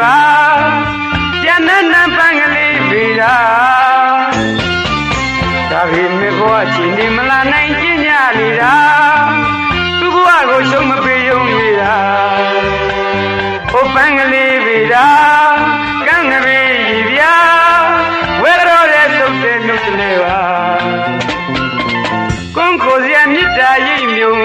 [0.00, 0.16] ပါ
[1.42, 3.36] ကျန်တဲ့နံပန်းကလေးဗေဒာ
[5.70, 8.74] ဒါပေမဲ့ဘဝချင်းဒီမလာနိုင်ကျင်ကြနေတာ
[9.98, 11.94] သူ့ဘဝကိုရှုံးမပေးယုံနေတာ
[13.70, 15.08] ဟိုပန်းကလေးပေတာ
[16.06, 17.34] ကန်းကလေးရည်ပြာ
[18.42, 20.40] ဝဲတော်တဲ့သုတ်တဲ့နှုတ်ကလေးပါ
[22.56, 24.36] ကွန်ကိုစရာမြစ်တာရိပ်မြုံ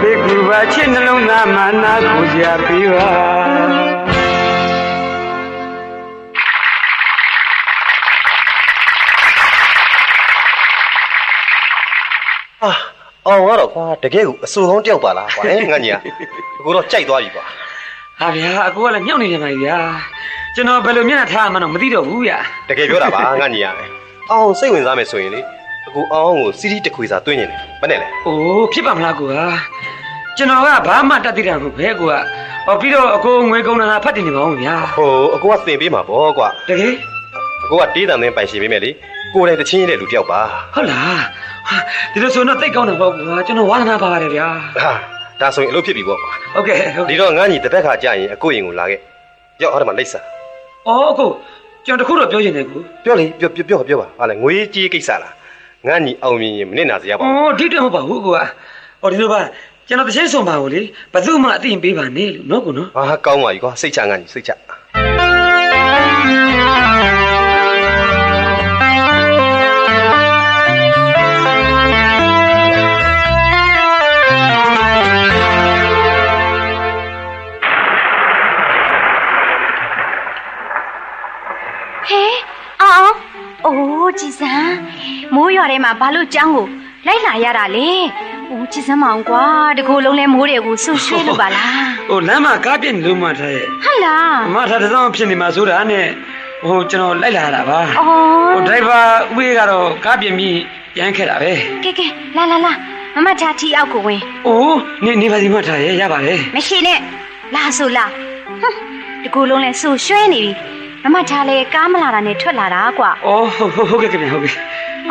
[0.00, 3.10] ဘေကူပါချစ်နှလုံးသားမှာနာကိုစရာပေးပါ
[12.64, 12.72] အာ
[13.26, 15.96] အောင်ကတော့ကွာတကယ်ကိုအဆူကောင်းတယောက်ပါလားကွာဟဲ့ငါညီက
[16.58, 17.44] အကိုတော့ကြိုက်သွားပြီကွာ
[18.20, 19.76] ဟာဗျာအကိုကလည်းမြောက်နေတယ်ပါဗျာ
[20.54, 23.66] ကျွန်တော်ဘယ်လိုမျက်နှာထားမှန်းတော့မသိတော့ဘူးဗျာတကယ်ပြောတာပါငါညီရ
[24.30, 25.40] အောင်စိတ်ဝင်စားမယ်ဆိုရင်လေ
[25.88, 29.44] အကိုအောင်ကိုစီတီတစ်ခွေစာတွင်းနေတယ် ဘယ်နဲ့လဲအိုးဖြစ်ပါမလားကိုဟာ
[30.36, 32.14] ကျွန်တော်ကဘာမှတတ်သိတာမဟုတ်ဘဲကိုက
[32.66, 36.94] ဟောပြီးတော့အကိုငွေကုန်တာဖတ်တင်နေပါဦးဗျာဟိုအကိုကသင်ပေးမှာပေါ့ကွာတကယ်
[37.64, 38.90] အကိုကတေးတန်သင်းပိုင်ရှင်ပေးမယ်လေ
[39.34, 40.40] ကိုယ်တိုင်တချင်းရတဲ့လူတယောက်ပါ
[40.74, 41.22] ဟုတ်လား
[41.68, 41.76] ဟာ
[42.12, 44.46] ဒီလိုဆိုတော့တိတ်ကောင်းတာပေါ့ကွာကျွန်တော်ဝါသနာပါပါတယ်ဗျာ
[44.82, 44.92] ဟာ
[45.40, 49.00] ဒါဆိုရင်အလုပ်ဖြစ်ပြီပေါ့ဟုတ်ကဲ့ဟုတ်ဒီကဲ့တော့ငါညီတစ်ဖက်ခါကြာရင်အကိုရင်ကိုလာခဲ့
[49.62, 50.20] ရောက်ဟောဒီမှာလိမ့်စာ
[50.86, 51.28] အော်အကို
[51.86, 55.32] ကျွန်တော်တခုတော့ပြောချင်တယ်ကိုပြောလေပြောပြောပြောပြောပါဟာလေငွေကြီးကိစ္စလား
[55.86, 58.40] ငါညီအောင်မြင်ရင်မနစ်နာစရာပါဘူးအော်ဒီတော့မဟုတ်ပါဘူးကိုက
[59.00, 59.40] ဟောဒီလိုပါ
[59.88, 60.80] ကျွန်တော်တစ်ချင်းဆုံးပါကိုလေ
[61.12, 64.50] ဘယ်သူမှအသိပေးပါနဲ့လို့နော်ကိုနော်ဟာကောင်းပါပြီကွာစိတ်ချငါညီစိတ်ချ
[82.08, 82.22] ဟဲ
[82.82, 83.14] အောင်
[83.66, 84.75] အိုးကြည်စံမိုး
[85.56, 86.66] ရွာထဲမှာဘာလို့ကြောင်းကို
[87.06, 87.90] လိုက်လာရတာလဲ
[88.50, 89.44] အိုးကြည်စံမအောင်ကွာ
[89.78, 91.70] တကူလုံးလဲမိုးတွေကိုဆွရွှေ့လို့ပါလား
[92.08, 96.06] ဟိုလမ်းမှာကားပြင်းလို့မှထားရဲ့ဟတ်လားအမထားတစ်စောင်းဖြစ်နေမှာဆိုတာနဲ့
[96.66, 99.00] ဟိုကျွန်တော်လိုက်လာတာပါအော်ဟိုဒရိုက်ဘာ
[99.34, 100.58] ဦးေးကတော့ကားပြင်းပြီး
[100.94, 101.52] ပြန်ခဲ့တာပဲ
[101.84, 102.72] ကဲကဲလာလာလာ
[103.14, 106.98] မမချာတီအောက်ကိုဝင်အိုးနေနေပါစီမထားရဲ့ရပါတယ်မရှိနဲ့
[107.54, 108.04] လာဆိုလာ
[108.60, 108.76] ဟွန်း
[109.24, 110.52] တကူလုံးလဲဆွရွှဲနေပြီ
[111.04, 114.54] မမချာလဲကားမလာတာနဲ့ထွက်လာတာကွာအော်ဟုတ်ဟုတ်ဟုတ်ကဲ့ခင်ဗျဟုတ်ကဲ့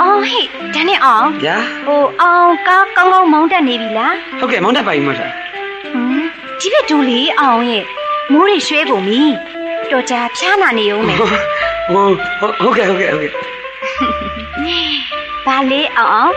[0.02, 0.44] အော်ဟေ့
[0.76, 5.32] ဒါနဲ့အောင်ညာဟိုအောင်ကားကောင်းကောင်းမောင်းတက်နေပြီလားဟုတ်ကဲ့မောင်းတက်ပါပြီမထား
[5.94, 6.26] ဟမ်
[6.60, 7.84] ဒီဘက်တူလေးအောင်ရဲ့
[8.32, 9.22] မိုးတွေရွှဲကုန်ပြီ
[9.92, 11.30] တော်ကြာဖျားနာနေအောင်မယ်ဟို
[12.62, 13.32] ဟုတ်ကဲ့ဟုတ်ကဲ့ဟုတ်ကဲ့
[15.46, 16.34] ဘာလေးအောင်အောင်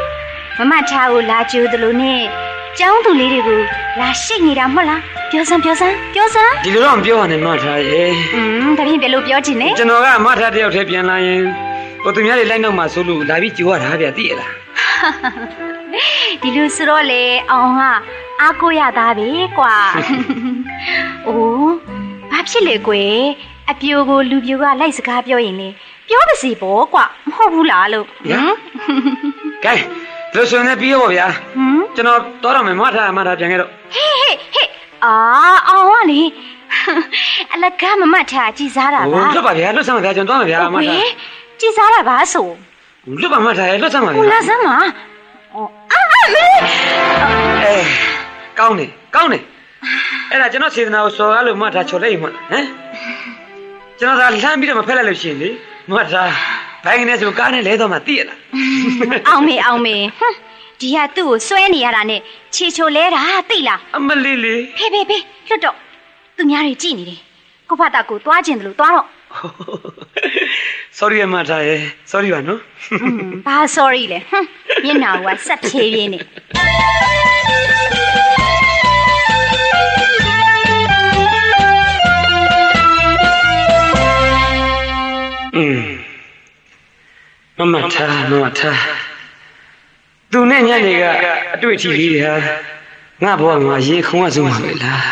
[0.58, 2.20] မမချာကိုလာကြိုးသလိုနဲ့
[2.78, 3.60] ကျောင်းသူလေးတွေကို
[4.00, 11.42] လာရှိတ်နေတာမဟုတ်လားပြောစမ်းပြောစမ်းပြောစမ်းဒီလိုတော့မပြောရနဲ့မထားရဲ့อืมဒါဖြင့်ဘယ်လိုပြောချင်လဲကျွန်တော်ကမထားတယောက်တည်းပြန်လာရင်
[12.08, 14.52] ဟိုသူများတွေလိုက်နောက်မှာဆိုလို့လာပြီးကြိုရတာဗျသိရလား
[16.42, 17.90] ဒီလိုဆိုတော့လေအောင်ဟာ
[18.40, 19.74] အားကိုရသားပဲကွာ
[21.26, 21.74] အိုး
[22.30, 23.16] ဘာဖြစ်လေကွယ်
[23.70, 25.68] အပြိုကိုလူပြိုကလိုက်စကားပြောရင်လေ
[26.08, 28.54] ပြောပါစီပေါ့ကွာမဟုတ်ဘူးလားလို့ဟမ်
[29.64, 34.70] ကဲဒီလိုဆိုရင်လည်းပြီးရောဗျာဟမ်ကျွန်တော်တော်တော့မယ်မထားမထားပြန်ခဲ့တော့ဟေးဟေးဟေး
[35.04, 35.14] အာ
[35.68, 36.20] အောင်ကလေ
[37.52, 41.02] အလကားမမတ်ထားကြည်စားတာဟိုပါလွတ်ပါဗျာလွတ်ဆမ်းပါဗျာကျွန်တော်သွားမယ်ဗျာမဟုတ်ထား
[41.60, 42.46] ကွယ်ကြည်စားတာပါဆို
[43.20, 44.76] လွတ်ပါမထားရဲ့လွတ်ဆမ်းပါဟိုဗျာလာစမ်းပါ
[45.54, 46.42] အော်အာအာမေ
[47.64, 47.74] အဲ
[48.58, 49.42] ကောင်းတယ်ကောင်းတယ်
[50.30, 52.64] အဲ့ဒါကျွန်တော်စေတနာကိုစော်ကားလို့မထားချော်လိုက်မှဟမ်
[53.98, 55.48] ကျွန်တော်သာလှမ်းပြီးတော့မဖက်လိုက်လို့ရှိရင်လေ
[55.90, 56.30] မထား
[56.84, 58.38] ဘိုင်းနဲ့ဆိုကားနဲ့လဲတော့မှသိရလား
[59.28, 60.36] အောင်မေအောင်မေဟွန်း
[60.80, 62.20] ဒီဟာသူ့ကိုစွဲနေရတာနဲ့
[62.54, 65.76] ခြေချိုလဲတာသိလားအမလေးလေးဖေးဖေးဖေးလွတ်တော့
[66.36, 67.20] သူများတွေကြည်နေတယ်
[67.68, 69.06] ကိုဖတ်တာကိုသွားခြင်းတယ်လို့သွားတော့
[70.98, 72.60] sorry မထားရယ် sorry ပါနော်
[73.46, 74.18] ဘာ sorry လဲ
[74.84, 76.20] မျက်နှာကဆက်ဖြေးပြင်းနေ
[87.58, 88.80] မမထားမမထား
[90.32, 91.02] သူနဲ့ညနေက
[91.54, 92.34] အတွေ့အထိလေးတွေဟာ
[93.24, 95.04] ငါဘဝမှာရေခုံးရဆုံးမှာပဲလား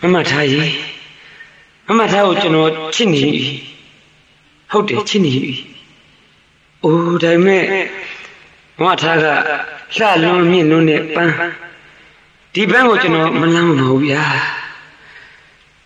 [0.00, 0.64] မမထားရေ
[1.86, 3.75] မမထားကိုကျွန်တော်ချစ်နေပြီ
[4.70, 5.54] ဟုတ်တယ်ချစ်နေပြီ
[6.84, 7.62] အိုးဒါပေမဲ့
[8.80, 9.26] မမထားက
[9.96, 11.32] လှလွန်မြင့်လွန်းတဲ့ပန်း
[12.54, 14.22] ဒီပန်းကိုကျွန်တော်မလမ်းမဟုတ်ဗျာ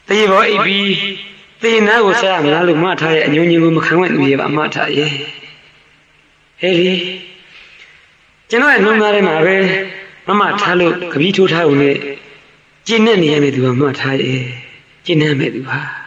[0.06, 0.94] တရေဘောအိပ်ပြီး
[1.62, 5.10] သေနာကိုဆက်ရမလားလို့မထားရဲ့အညုံညင်ကိုမခံဝဲသူရဲ့ပါမထားရဲ့
[6.60, 6.92] ဟဲ့လေ
[8.50, 9.56] ကျွန်တော်ရဲ့နှုံသားထဲမှာပဲ
[10.28, 11.96] မမထားလို့ကပီးထိုးထားုံနဲ့
[12.86, 14.40] ကျင်းနေနေရမယ့်သူကမထားရဲ့
[15.06, 15.99] ကျင်းနေမယ့်သူပါဟာ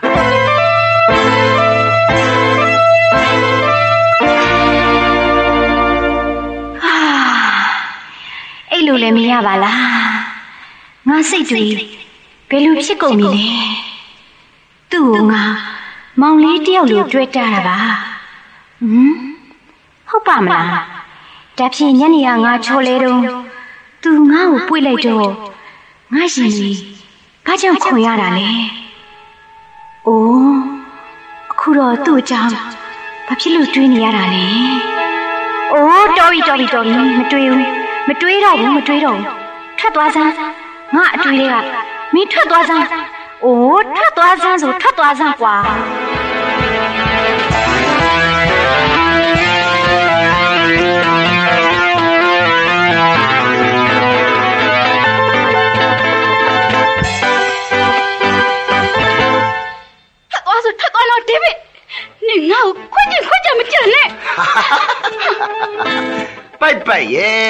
[9.04, 9.82] လိုလည်းမရပါလား
[11.08, 11.64] ငါစိတ်တွေ
[12.50, 13.48] ဘယ်လိုဖြစ်ကုန်ပြီလဲ
[14.92, 15.44] သူ့ကိုငါ
[16.22, 17.80] မောင်လေးတယောက်လိုတွေ့တာပါ
[18.80, 19.14] ဟမ်
[20.08, 20.68] ဟုတ်ပါမလား
[21.58, 23.22] ဒါဖြင့်ညနေကငါချော်လဲတော့
[24.04, 25.30] သူငါ့ကိုပွေ့လိုက်တော့
[26.14, 26.80] ငါရှင်ကြီး
[27.46, 28.50] ဘာကြောင့်ခွန်ရတာလဲ
[30.08, 30.58] အိုး
[31.52, 32.52] အခုတော့သူ့အကြောင်း
[33.28, 34.46] ဘာဖြစ်လို့တွေးနေရတာလဲ။
[35.74, 37.74] အိုးတော်ပြီတော်ပြီတော်ပြီမတွေးဘူး။
[38.08, 39.28] မတွေးတော့ဘူးမတွေးတော့ဘူး
[39.80, 40.32] ထွက်သွားစမ်း
[40.96, 41.56] ငါအတွေးတွေက
[42.14, 42.86] မင်းထွက်သွားစမ်း
[43.44, 45.56] အိုးထွက်သွားစမ်းဆိုထွက်သွားစမ်းကွာ
[61.30, 61.56] ဒေးဗစ်
[62.28, 64.08] နင်ငါ့ကိုခွင့်ကျင်ခွင့်ကျင်မကျင်နဲ့
[66.64, 67.50] ပိုက်ရဲ့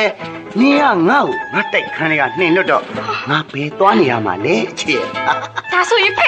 [0.59, 2.83] နင်ကငါ့ကိုငါတိုက်ခန်းတွေကနှင်လွတ်တော့
[3.29, 5.01] ငါဘယ်သွားနေရမှာလဲအချစ်
[5.71, 6.27] ဒါဆိုရင်ဖေ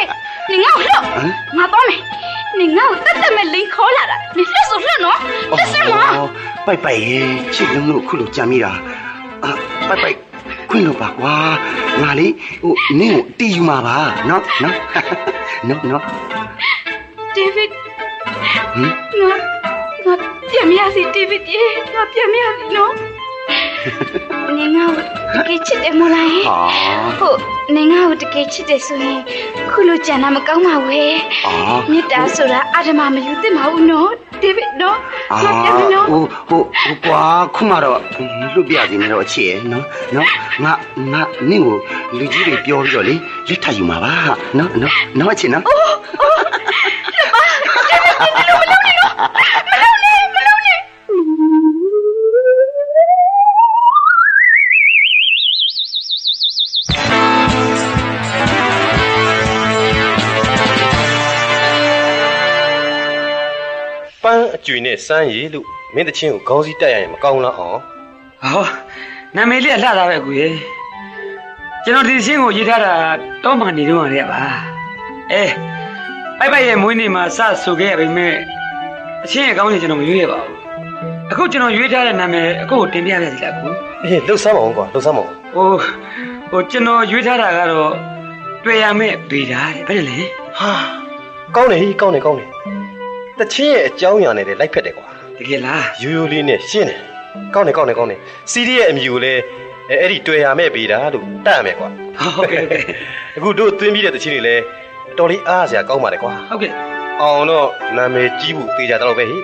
[0.51, 2.01] နင်ငါ့ကိုလှုပ်ဟမ်ငါတော့မယ်
[2.59, 5.19] နင်ငါ့ကိုတက်တက်မဲ့လိန်ခေါ်လာတာနင်လှက်ဆိုလှက်နော်
[5.57, 6.29] လက်စမ်းမအော်
[6.65, 8.71] ပိုက်ပိုက်ရဲ့ချစ်လုံးလို့ခုလိုကြံမိတာ
[9.43, 9.51] အာ
[9.87, 10.17] ပိုက်ပိုက်
[10.69, 11.35] ခွင့်လို့ပါကွာ
[12.03, 13.97] ငါလေးဟိုနင့်ကိုတီးယူမှာပါ
[14.29, 14.75] နော်နော်
[15.67, 16.03] နော်နော်
[17.35, 19.54] ဒေးဗစ်ဟမ်
[20.05, 20.15] ငါငါ
[20.49, 21.63] ပြန်မရစီဒေးဗစ်ရေ
[21.93, 22.93] ငါပြန်မရစီနော်
[24.57, 26.57] နင်ငါ့ကိုတကယ်ချစ်တယ်မို့လားဟင်ဟာ
[27.19, 27.39] ဟုတ်
[27.75, 29.19] နင်ငါ့ကိုတကယ်ချစ်တယ်ဆိုရင်
[29.71, 31.13] ခုလိုကြံတာမကောင်းပါဘူးဟဲ့
[31.45, 31.53] အာ
[31.91, 34.09] မေတ္တာဆိုတာအာဓမမယူသင့်ပါဘူးနော်
[34.41, 34.97] ဒေးဗစ်နော်
[35.31, 37.21] အာငါပြန်မယ်နော်ဟိုဟိုဟိုကွာ
[37.55, 37.99] ခုမှတော့
[38.53, 40.27] လွတ်ပြစီနေတော့အချစ်ရဲ့နော်နော်
[40.63, 40.73] ငါ
[41.13, 41.77] ငါနင့်ကို
[42.17, 43.15] လူကြီးတွေပြောပြီးတော့လေ
[43.47, 44.13] လက်ထပ်ယူမှာပါ
[44.57, 45.77] နော်နော်နော်အချစ်နော်ပန်း
[46.21, 46.23] အ
[64.65, 67.79] ကျွေနဲ့စမ်းရည်လို့မင်းတချင်းကိုခေါင်းစည်းတက်ရရင်မကောင်းလားအောင်
[68.53, 68.65] ဟော
[69.35, 70.49] နာမည်လေးကလှတာပဲကူရေ
[71.83, 72.93] ကျွန်တော်ဒီချင်းကိုရေးထားတာ
[73.43, 74.41] တော့မှနေတော့ရတယ်ပါ
[75.31, 75.43] အဲ
[76.39, 78.33] ပိုက်ပိုက်ရဲ့မွေးနေ့မှာစဆိုခဲ့ရပေမဲ့
[79.23, 80.57] အချင်းရဲ့ကောင်းချင်ကျွန်တော်မရွေးရပါဘူး
[81.31, 83.67] အခုကျွန်တော်ရွေးထားတဲ့နာမည်အခုကိုတင်ပြရစီလားကူ
[84.03, 85.69] အေးလှုပ်ဆမ်းပါအောင်ကွာလှုပ်ဆမ်းပါအောင်ဟို
[86.51, 87.93] ဟိုကျွန်တော်ရွေးထားတာကတော့
[88.63, 90.19] တွေ့ရမယ့်ဗေဒာတဲ့ဘယ်နဲ့လဲ
[90.59, 90.71] ဟာ
[91.55, 92.49] ကောင်းတယ်ဟိကောင်းတယ်ကောင်းတယ်
[93.39, 96.99] တချင်းရဲ့အကြောင်းအရာနဲ့လည်းလိုက်ဖက်တယ်ကွာတကယ်လားရိုးရိုးလေးနဲ့ရှင်းတယ်
[97.53, 98.19] ကောင်းတယ်ကောင်းတယ်ကောင်းတယ်
[98.51, 99.41] စီးရီရဲ့အမြူကိုလည်း
[99.89, 101.87] အဲအဲ့ဒီတွေ့ရမဲ့ပေးတာလို့တတ်ရမယ်ကွာ
[102.35, 102.83] ဟုတ်ကဲ့ဟုတ်ကဲ့
[103.37, 104.63] အခုတို့သွင်းပြီးတဲ့တချင်းတွေလည်း
[105.11, 106.71] အတော်လေးအားစရာကောင်းပါတယ်ကွာဟုတ်ကဲ့
[107.21, 107.67] အောင်တော့
[107.97, 109.39] နာမည်ကြီးဖို့တေးကြတော့ပဲဟိဩ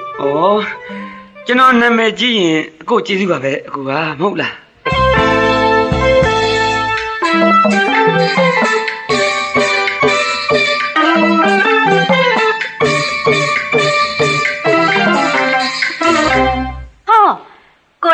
[1.45, 4.54] ကျွန်တော်နာမည်ကြီးရင်အခုကျေးဇူးပါပဲအခုကမဟုတ်လား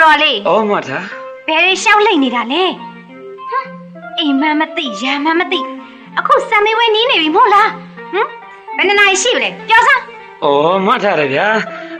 [0.07, 1.05] တော်လေးဩမထား
[1.47, 2.63] ဘယ်ရီရှောက်လိမ့်နေတာလဲ
[3.49, 3.65] ဟမ်
[4.19, 5.59] အိမ်မမသိရမ်းမမသိ
[6.17, 7.69] အခုစံမေးဝဲနီးနေပြီမဟုတ်လား
[8.13, 8.27] ဟမ်
[8.75, 10.01] ဘယ်နှစ်နာရီရှိပြီလဲပြောစမ်း
[10.43, 10.47] ဩ
[10.87, 11.47] မထားတယ်ဗျာ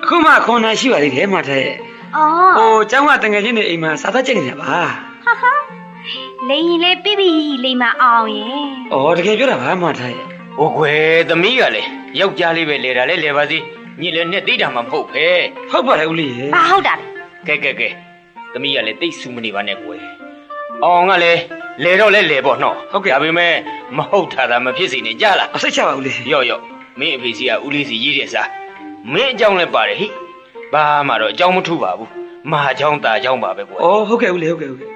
[0.04, 1.76] အခုမှခွန်နိုင်ရှိပါသေးတယ်မထားရဲ့
[2.16, 4.76] အော်ဟိုကျောင်းကတငယ်ချင်းတွေအိမ်မှာစာသားကြိတ်နေတာပါ
[5.26, 5.54] ဟာဟာ
[6.50, 7.30] လိန်ရင်လေပြပြီ
[7.64, 10.26] လိန်မအောင်ရင်ဩတကယ်ပြောတာပါမထားရဲ့
[10.58, 11.90] ဟိုကွယ်သမီးကလည်း
[12.20, 13.58] ယောက်ျားလေးပဲလဲတာလဲလဲပါစီ
[14.02, 15.26] ညီလည်းနဲ့တိတ်တာမှမဟုတ်ပဲ
[15.72, 17.90] ဟုတ်ပါတယ်ဦးလေးရေဘာဟုတ်တာလဲ ကဲကဲကဲ
[18.54, 20.02] သမီးကလည်းတိတ်ဆူမနေပါနဲ့ကွယ်
[20.84, 21.42] အောင်ကလည်း
[21.84, 23.54] လဲတော့လဲလဲပေါ့နော်ဒါပေမဲ့
[23.98, 26.62] မဟုတ်တာသာမဖြစ်စေနဲ့ကြလားအစိတ်ချပါဦးလေးရော့ရော့
[27.00, 28.50] မင်းအဖေစီကဦးလေးစီရေးတဲ့စား
[29.14, 30.08] မင်းအကြောင်းလည်းပါတယ်ဟိ
[30.74, 32.10] ဘာမှတော့အကြောင်းမထူပါဘူး
[32.52, 34.92] မဟာအကြောင်းตาအကြောင်းပါပဲကွယ်ဩဟုတ်ကဲ့ဦးလေးဟုတ်ကဲ့ဟုတ်ကဲ့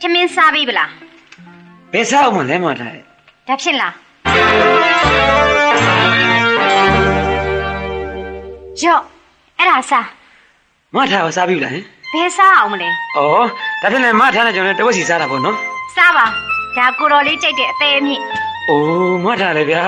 [0.00, 0.90] ချမင်းစားပြီဗလား
[1.92, 3.04] ဘယ်စားအောင်မလဲမထားရဲ့
[3.48, 3.94] ဒါဖြစ်လား
[8.82, 9.02] ယော့
[9.58, 10.06] အဲ့ဒါစား
[10.96, 12.92] မထားကိုစားပြီလားဟင်ဘယ်စားအောင်မလဲဩ
[13.82, 15.56] ဒါဖြင့်လည်းမထားနဲ့ကျွန်တော်လည်းတဝက်စီစားတာပေါ့နော်
[15.96, 16.26] စားပါ
[16.76, 18.22] ဒါကိုတော်လေးကြိုက်တဲ့အသေးအမြင့်
[18.68, 19.82] အိုးမထားလေဗျာ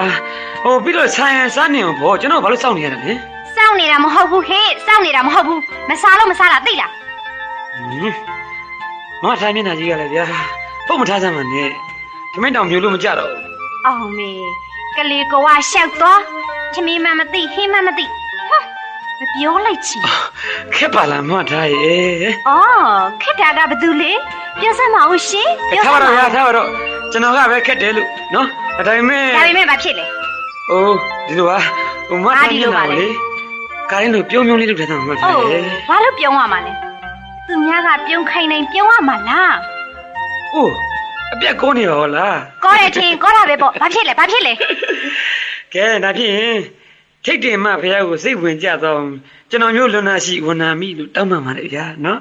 [0.65, 3.13] ဟိုပြီးတော့ဆိုင်ရန်စားနေအောင်ဗောကျွန်တော်ဘာလို့စောင့်နေရတာလဲ
[3.57, 6.91] စောင့်နေတာမဟုတ်ဘူးဟေ့စောင့်နေတာမဟုတ်ဘူးမစားလို့မစားတာသိလား
[7.75, 8.15] ဟင်
[9.23, 10.25] မထားမျက်နှာကြီးကလည်းဗျာ
[10.87, 11.69] ပုတ်မထားစမ်းပါနဲ့
[12.33, 13.41] ခမင်းတောင်မျိုးလို့မကြတော့ဘူး
[13.87, 14.31] အောင်မေ
[14.97, 16.21] ကလေးကဝရှောက်သွား
[16.75, 18.26] ချမင်းမမသိဟင်းမမသိဟ
[19.21, 20.03] မ်မပြောလိုက်ချင်
[20.75, 24.13] ခက်ပါလားမထားရဲ့အော်ခက်တာကဘာတူလဲ
[24.61, 25.49] ပြောစမ်းမအောင်ရှင်
[25.85, 26.69] ထားပါတော့ဗျာထားပါတော့
[27.13, 28.47] ကျွန်တော်ကပဲခက်တယ်လို့နော်
[28.87, 30.05] ဒါပေမဲ့ဒါပေမဲ့ဘာဖြစ်လဲ
[30.71, 31.59] အိုးဒီလိုပါ
[32.09, 33.09] ဟိုမထားမျက်နှာကိုလေ
[33.91, 36.73] ကာရင်းတို့ပြုံးပြုံးလေးလုပ်ထားတာမှတ်ထားအိုးရဲ့ဘာလို့ပြုံးရမှာလဲ
[37.47, 39.57] သူများကပြုံးခိုင်းနိုင်ပြုံးရမှာလား
[40.55, 40.73] အိုး
[41.35, 44.53] အပြက်ကောနေပါဘောလားကောတယ်ထင်ကောတာပဲပေါ့ဘာဖြစ်လဲဘာဖြစ်လဲ
[45.75, 46.59] ကဲဒါဖြင့်
[47.29, 49.01] ထိတ်တင်မဖះကိုစိတ်ဝင်ကြတော့
[49.51, 52.21] ကျွန်တော်မျိုးလွန်နာရှိဝန်နာမိလို့တောင်းပန်ပါလေဗျာနော်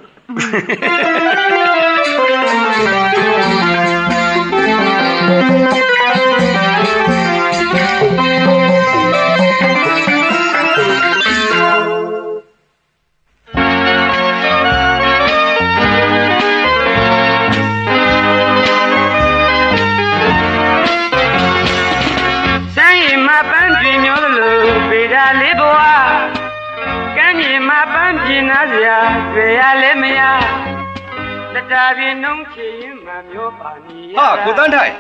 [32.06, 34.92] တတာပြင်းနှုံးချင်ရင်မမျိုးပါနီရဟာကိုတန်းထိုင်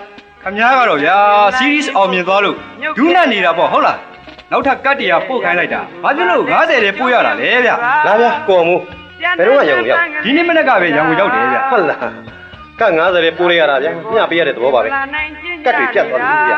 [0.43, 1.17] ခမားကတော့ဗျာ
[1.57, 2.55] series အောင်မြင်သွားလို့
[2.97, 3.97] ဒူးနဲ့နေတာပေါ့ဟုတ်လား
[4.51, 7.71] နောက်ထပ်ကတ်တရာပို့ခိုင်းလိုက်တာဘာဖြစ်လို့90တဲ့ပို့ရတာလဲဗျ
[8.05, 8.81] လာဗျာကိုအောင်မို့
[9.37, 11.99] ဘယ်တော့မှရန်ကုန်ရောက်ဒီနေ့မနေ့ကပဲရန်ကုန်ရောက်တယ်ဗျဟုတ်လား
[12.79, 14.89] ကတ်90ပဲပိုးလိုက်ရတာဗျမျှပေးရတဲ့သဘောပါပဲ
[15.65, 16.53] ကတ်တွေပြတ်သွားပြီဗျ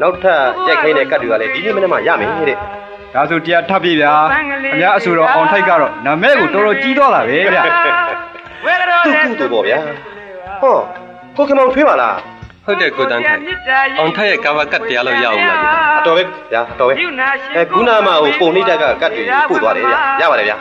[0.00, 2.58] နောက်ထပ်ရိုက်ခိုင်းတဲ့ကတ်တွေကလည်းဒီနေ့မနေ့မှရမယ်တဲ့
[3.14, 4.12] ဒါဆိုတရားထပ်ပြီဗျာ
[4.74, 7.58] အများအဆိုတော်အောင်ထိုက်ကတော့နာမည်ကိုတော်တော်ကြီးသွားတာပဲဗျ
[9.40, 9.78] သူ့ကုသိုလ်ပေါ့ဗျာ
[10.62, 10.76] ဟော
[11.36, 12.16] ကိုခင်မောင်ထွေးပါလား
[12.66, 13.40] ဟုတ်တယ်ကိုတန်းထိုင်
[13.98, 16.22] အောင်ထက်ရဲ့ကာဝကတ်တရားလို့ရအောင်လားကိုအတော်ပဲ
[16.52, 16.92] ဗျာအတော်ပဲ
[17.56, 20.54] အဲခုနမှဟိုပုံနှိတက်ကကတ်တွေပို့သွားတယ်ဗျရပါတယ်ဗျ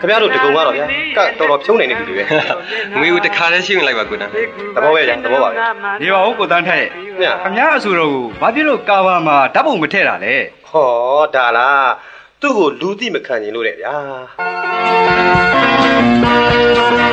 [0.00, 2.24] ခင်ဗျားတို့တကုံကတော့ဗျာကတ်တော်တော်ဖြုံးနိုင်နေပြီပဲ
[2.98, 4.30] ငွေဦးတစ်ခါတည်းရှင်းလိုက်ပါကိုတန်း
[4.74, 5.54] သဘောပဲဗျာသဘောပါပဲ
[6.02, 6.84] နေပါဦးကိုတန်းထက်
[7.20, 10.34] ညအများအဆိုတော်ကိုဘာဖြစ်လို့ကာဘာမှာဓာတ်ပုံမထည့်တာလဲ
[10.68, 10.88] ဟော
[11.34, 11.90] ဒါလား
[12.40, 13.94] သူ့ကိုလူသိမခံရင်လို့တဲ့ဗျာ
[14.36, 17.07] ဟော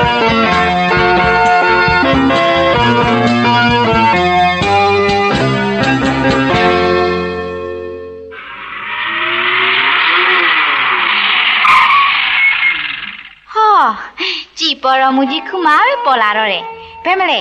[14.59, 16.63] ကြည်ပေါ်တော်မူကြီးခုမှပဲပေါ်လာတော့တယ်
[17.05, 17.39] ဘယ်မလဲ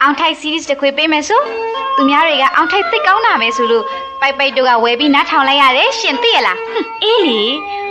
[0.00, 1.40] အောင်ထိုက် series တစ်ခွေပေးမယ်ဆို
[1.96, 3.84] သူများတွေကအောင်ထိုက်သိကောင်းတာပဲဆိုလို့
[4.20, 7.42] ပိုက်ပိုက်တို့ကဝယ်ပြီးနားထောင်လိုက်ရတယ်ရှင်သိရလားဟွန်းအေးလေ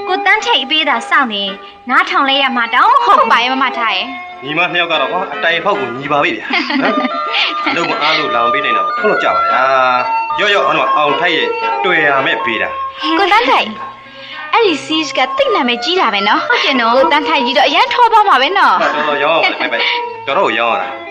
[0.07, 1.43] ကိုတန်းထိတ်ပေးတာစောင့်နေ
[1.89, 4.07] နားထောင်လိုက်ရမှာတောင်းမဟုဟုတ်တ်ပါရဲ့မမထားရဲ့
[4.43, 6.45] ညီမနှစ်ယောက်ကတော့ကွာအတိုင်ဖောက်ကိုညီပါပြီဗျာ
[6.83, 6.95] နော်
[7.75, 9.65] လုံးမအားလို့လောင်ပေးနေတာကိုခုတော့ကြပါဗျာ
[10.39, 11.47] ရော့ရော့အောင်တော့အောင်ထိုက်ရဲ့
[11.83, 12.69] တွေ့ရမဲ့ပေးတာ
[13.19, 13.67] ကိုတန်းထိုက်
[14.53, 19.77] အဲ့ဒီ series ကတိတ်နာမည်ကြီးတာပဲနော်ဟုတ်တယ်နော်ကိုတန်းထိုက်ကြီးတော့အရန်ထောသွားမှာပဲနော်တော်တော်ရောင်းအောင်ပဲပဲ
[20.27, 21.02] တော်တော်ရောင်းရတာ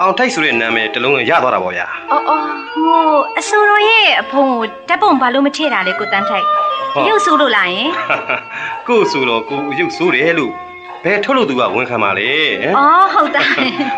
[0.00, 6.46] အောင်ထိုက်ဆိုတဲ့နာမည်တစ်လုံးရသွားတာပေါ့ဗျာအော်အော်ဟိုအဆိုတော်ရဲ့အဖုံကိုဓာတ်ပုံဘာလို့မထည့်တာလဲကိုတန်းထိုက်
[7.08, 7.90] ရုပ်ဆိုးလို့လားယင်
[8.88, 10.52] ကို့ဆိုတော့ကိုအယုတ်ဆိုးတယ်လို့
[11.04, 12.30] ဘယ်ထုတ်လို့သူကဝန်ခံပါလေ
[12.62, 13.42] ဟမ်အော်ဟုတ်တာ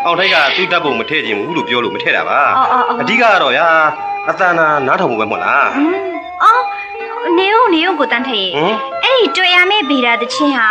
[0.05, 3.67] အောင်ထိုက်ကသူ့တပ်ပုံမထည့်ခြင်းဘူးလို့ပြောလို့မထည့်တာပါအော်အော်အော်အဓိကကတော့ဗျာ
[4.29, 5.99] အတန်နာနားထောင်မှုပဲမဟုတ်လားဟမ်
[6.43, 6.63] အော်
[7.37, 10.69] နေဦးနေဦးကိုတန်းထိုက်ရဲ့ဟမ်အဲ့ဒီတွေ့ရမယ့်ဗီဒါတချင်းဟာ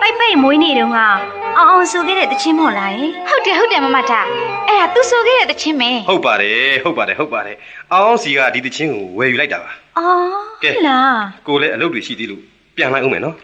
[0.00, 1.18] ပိုက်ပိုက်မွေးနေတုန်းကအောင်
[1.58, 4.26] အောင်ဆိုခဲ့တဲ့တချင်းမဟုတ်လားယင်ဟုတ်တယ်ဟုတ်တယ်မမထား
[4.68, 7.56] အဲ့ဒါသူဆိုခဲ့တဲ့တခြင်းပဲဟုတ်ပါတယ်ဟုတ်ပါတယ်ဟုတ်ပါတယ်
[7.92, 10.26] အောင်အောင်စီကဒီတချင်းကိုဝယ်ယူလိုက်တာပါအော်
[10.62, 12.40] ကဲဟုတ်လားကိုလည်းအလုပ်တွေရှိသေးလို့
[12.76, 13.36] ပြန်လိုက်ဦးမယ်နော်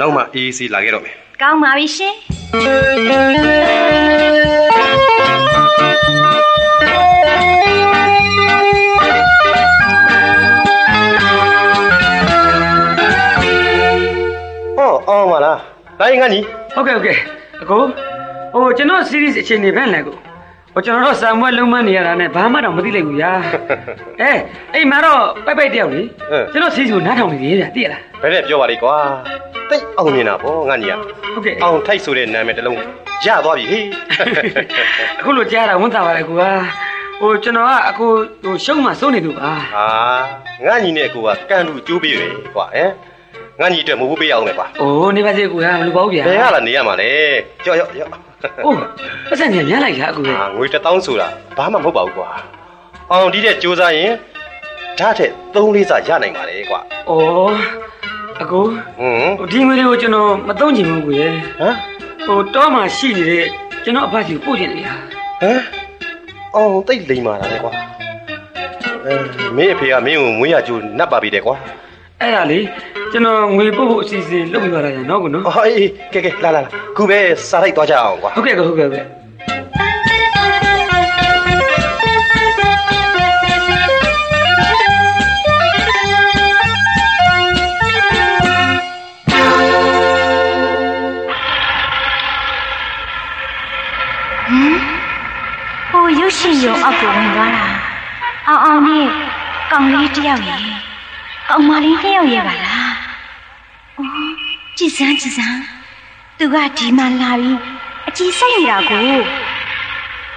[0.00, 2.14] နောက်မှအေးအေးဆေးလာခဲ့တော့မယ်ကောင်းပါပြီရှင်
[14.76, 15.38] ဟောအောင်ပါ
[16.00, 16.40] လားတိုင်းငါညီ
[16.74, 17.16] ဟုတ်ကဲ့ဟုတ်ကဲ့
[17.62, 17.82] အကို
[18.52, 20.16] ဟိုကျွန်တော် series အချိန်နေပဲလဲကို
[20.74, 23.32] ဟိုကျွန်တော်တို့စာမွက်လုံးမနေရတာနဲ့ဘာမှတော့မသိလိုက်ဘူးညာ
[24.20, 24.30] အဲ
[24.74, 26.02] အိမ်မှာတော့ပိုက်ပိုက်တယောက်လေ
[26.52, 28.96] ကျွန်တော် series ကိုနားထောင်နေသေးတယ်သိရလားဘယ်နဲ့ပြောပါလိမ့်ကွာ
[29.70, 30.94] တိတ်အောင်မြင်တာပေါ့ငါညီက
[31.32, 32.78] ဟုတ်ကဲ့အောင်ထိုက်ဆိုတဲ့နာမည်တစ်လုံး
[33.26, 33.86] ရသွားပြီဟေး
[35.20, 36.42] အခုလိုကြားတာဝန်တာပါလေကိုက
[37.20, 38.06] ဟိုကျွန်တော်ကအခု
[38.44, 39.86] ဟိုရှုံးမှစိုးနေသူပါဟာ
[40.66, 42.90] ငါညီနဲ့ကိုကကန်တူကျိုးပေးရယ်ကွာဟမ်
[43.60, 47.10] ငါညီအတွက်မဟုတ်ဘူးပေးရအောင်လေကွာအိုးနေပါစေကိုကမလိုပါဘူးဗျာဘယ်ရလာနေရမှာလဲ
[47.64, 48.10] ကြောက်ရော့ရော့
[48.64, 48.76] အိုး
[49.28, 52.28] ပတ်စံမြန်မြန်လိုက်လားအခုကဟာငွေတစ်သောင်းဆိုတာဘာမှမဟုတ်ပါဘူးကွာ
[53.10, 54.12] အောင်ဒီတဲ့စူးစမ်းရင်
[54.98, 57.12] ဓာတ်ထက်3လေးစာရနိုင်ပါလေကွာဩ
[58.42, 58.64] အကို
[58.98, 61.74] ဟွန်းဟိုဒီငွေတွေကိုကျွန်တော်မသုံးချင်ဘူးကိုရယ်ဟမ်
[62.26, 63.46] ဟိုတောမှာရှိနေတဲ့
[63.84, 64.94] ကျွန်တော်အဖစီကိုပို့ချင်တယ်ဗျာ
[65.42, 65.60] ဟမ်
[66.56, 67.72] အောင်တိတ်လိမ်မာတာလေကွာ
[69.06, 69.14] အဲ
[69.56, 71.56] မင်းအဖေကမင်းကိုမွေးရကျိုးနတ်ပါပြီတဲ့ကွာ
[72.22, 72.58] အဲ့ဒါလေ
[73.12, 79.06] ကျွန်တော်ငွေပို့ဖို့အစီအစဉ်လုပ်ပြီးပါလားညာနော်ကိုနော်အော်အေးကဲကဲလာလာလာခုပဲစားလိုက်သွားကြအောင်ကွာဟုတ်ကဲ့ဟုတ်ကဲ့ဟုတ်ကဲ့
[95.90, 97.64] ဟိုရုပ်ရှင်ရုံအောက်ကိုဝင်သွားတာ
[98.48, 99.06] အောင်အောင်နဲ့
[99.70, 100.89] ကောင်လေးတစ်ယောက်ရဲ့
[101.50, 102.92] ကောင်မလေးတစ်ယောက်ရဲ့ပါလား
[103.96, 104.08] အော်
[104.78, 105.60] ကြည်စမ်းကြည်စမ်း
[106.38, 107.58] သူကဒီမှာလာပြီး
[108.08, 109.00] အကြည့်စိတ်နေတာကို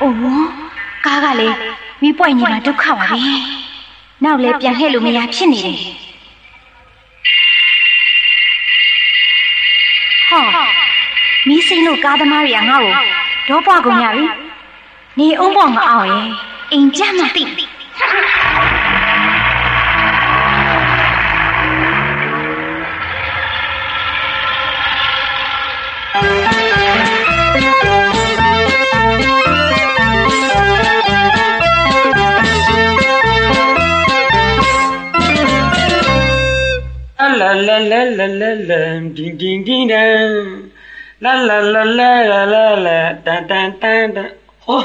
[0.01, 0.47] အိုး
[1.05, 1.57] ကားကလည်း
[2.01, 3.19] မိပွိုင်ညီမှာဒုက္ခပါပဲ
[4.23, 5.77] နောက်လည်းပြန်လှည့်လို့မရဖြစ်နေတယ်
[10.29, 10.43] ဟော
[11.47, 12.93] မီးစိမ့်လို့ကားသမားတွေကငါ့ကို
[13.47, 14.23] ဒေါပွားကုန်ကြပြီ
[15.19, 16.27] နေအောင်ပေါ်မအောင်ရင်
[16.71, 17.43] အိမ်ကြမ်းမသိ
[26.13, 26.29] အလာ
[37.67, 38.81] လာလာလာလာလာ
[39.15, 40.29] ဒင်းဒင်းဒင်းဒန်
[41.23, 44.29] လာလာလာလာလာလာတန်တန်တန်တန်
[44.63, 44.81] ဟော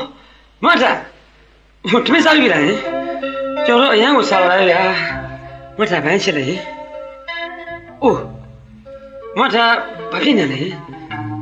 [0.64, 0.92] မတ်တာ
[1.90, 2.62] ဟိုတမင်စားပြီလား
[3.66, 4.24] ကျွန်တော်တို့အရန်ကို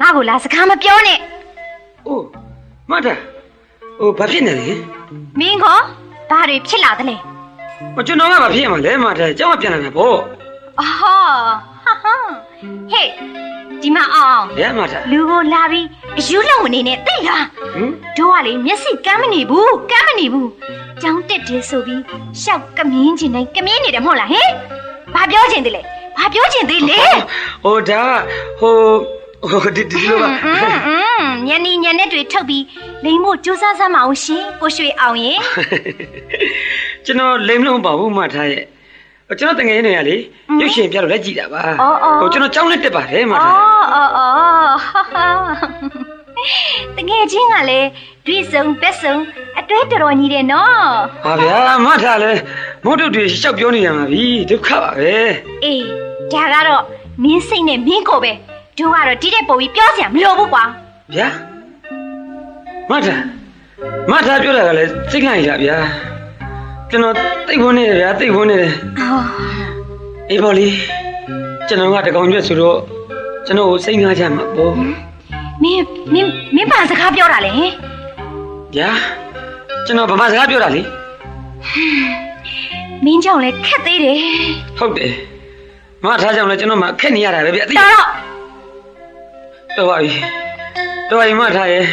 [0.00, 1.18] ငါ့ကိုလာစကားမပြောနဲ့
[2.06, 2.24] အိုး
[2.90, 3.14] မတ်တာ
[3.98, 4.68] ဟိုဘာဖြစ်နေလဲ
[5.40, 5.78] မင်းကော
[6.30, 7.16] ဘာတွေဖြစ်လာသလဲ
[7.94, 10.16] ဟိုကျွန်တော်ကဘာဖြစ်ရမှာလဲမတ်တာကျောင်းကပြန်လာမှာပေါ့
[10.80, 11.69] အော်
[12.02, 13.08] ဟေ့
[13.82, 15.86] ဒီမှာအောင်အောင်ဘယ်မှာထားလူကိုလာပြီး
[16.18, 20.50] အယူလုံးအနေနဲ့သိလားဟင်တို့ကလေမျက်စိကမ်းမနေဘူးကမ်းမနေဘူး
[21.02, 22.02] ကြောင်းတက်တယ်ဆိုပြီး
[22.40, 24.48] ရှောက်ကမင်းကျင်တိုင်းကမင်းနေတယ်မဟုတ်လားဟင်
[25.14, 25.82] ဘာပြောချင်တယ်လဲ
[26.16, 27.00] ဘာပြောချင်သေးလဲ
[27.64, 28.02] ဟိုဒါ
[28.60, 28.76] ဟို
[29.50, 30.28] ဟိုဒီဒီလိုပါ
[31.46, 32.64] ညနေညနေတွေထုတ်ပြီး
[33.04, 35.32] လိမ်မို့ကြိုးစားစမ်းမအောင်ရှင်ကိုရွှေအောင်ရေ
[37.04, 38.64] ကျွန်တော်လိမ်လုံးပါဘူးမှထားရဲ့
[39.38, 40.16] ကျွန်တော်တငယ်နေရလေ
[40.60, 43.54] ရုပ်ရှင်ပြလို့လက်ကြည့်တာပါအော်အော်ဟိုကျွန်တော်ကျောင်းလက်တက်ပါတယ်မအော်ထား
[43.94, 45.26] အော်အော်ဟာဟာ
[46.96, 47.88] တကယ်ချင်းကလည်း
[48.26, 49.14] တွေ့ဆုံပက်ဆုံ
[49.58, 50.74] အတွဲတော်တော်ကြီးတယ်နော်
[51.24, 52.32] ဟာဗျာမထားလဲ
[52.84, 55.14] မုတ်တုတ်တွေရှောက်ပြောနေရမှာပြီဒုက္ခပါပဲ
[55.64, 55.84] အေး
[56.32, 56.82] ဒါကတော့
[57.22, 58.32] မင်းစိတ်နဲ့မင်းကိုပဲ
[58.78, 60.64] တို့ကတော့ဒီတဲ့ပုံပြီးပြောစရာမလိုဘူးကွာ
[61.14, 61.28] ဗျာ
[62.90, 63.22] မထား
[64.10, 65.76] မထားပြောတာကလည်းစိတ်ခံရဗျာ
[66.90, 67.14] ကျွန်တော်
[67.48, 69.24] တိတ်ဝန်းနေတယ်ဗျာတိတ်ဝန်းနေတယ်အော်
[70.30, 70.66] အေးပေါ့လေ
[71.68, 72.78] ကျွန်တော်ကတကောင်ကျွတ်ဆိုတော့
[73.46, 74.72] ကျွန်တော်ကိုစိတ်ငါချမှာပေါ့
[75.62, 77.70] မင်းမင်းမင်းဘာစကားပြောတာလဲဟင်
[78.76, 78.90] ဗျာ
[79.86, 80.82] ကျွန်တော်ဗမာစကားပြောတာလေ
[83.04, 84.18] မင်းကြောင့်လည်းခက်သေးတယ်
[84.78, 85.12] ဟုတ်တယ်
[86.04, 88.06] မထားကြောင့်လည်းကျွန်တော်မှခက်နေရတာပဲဗျာသိတော်တော့
[89.76, 90.10] တော့ပါပြီ
[91.10, 91.84] တော့ပါပြီမထားရဲ့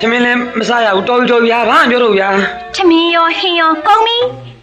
[0.00, 2.28] သမင်းလည်းမစားရဘူးတော်ပြီတော်ပြီဗျာဘာမှပြောတော့ဗျာ
[2.74, 4.16] ချမင်းရောဟင်းရောကောင်းပြီ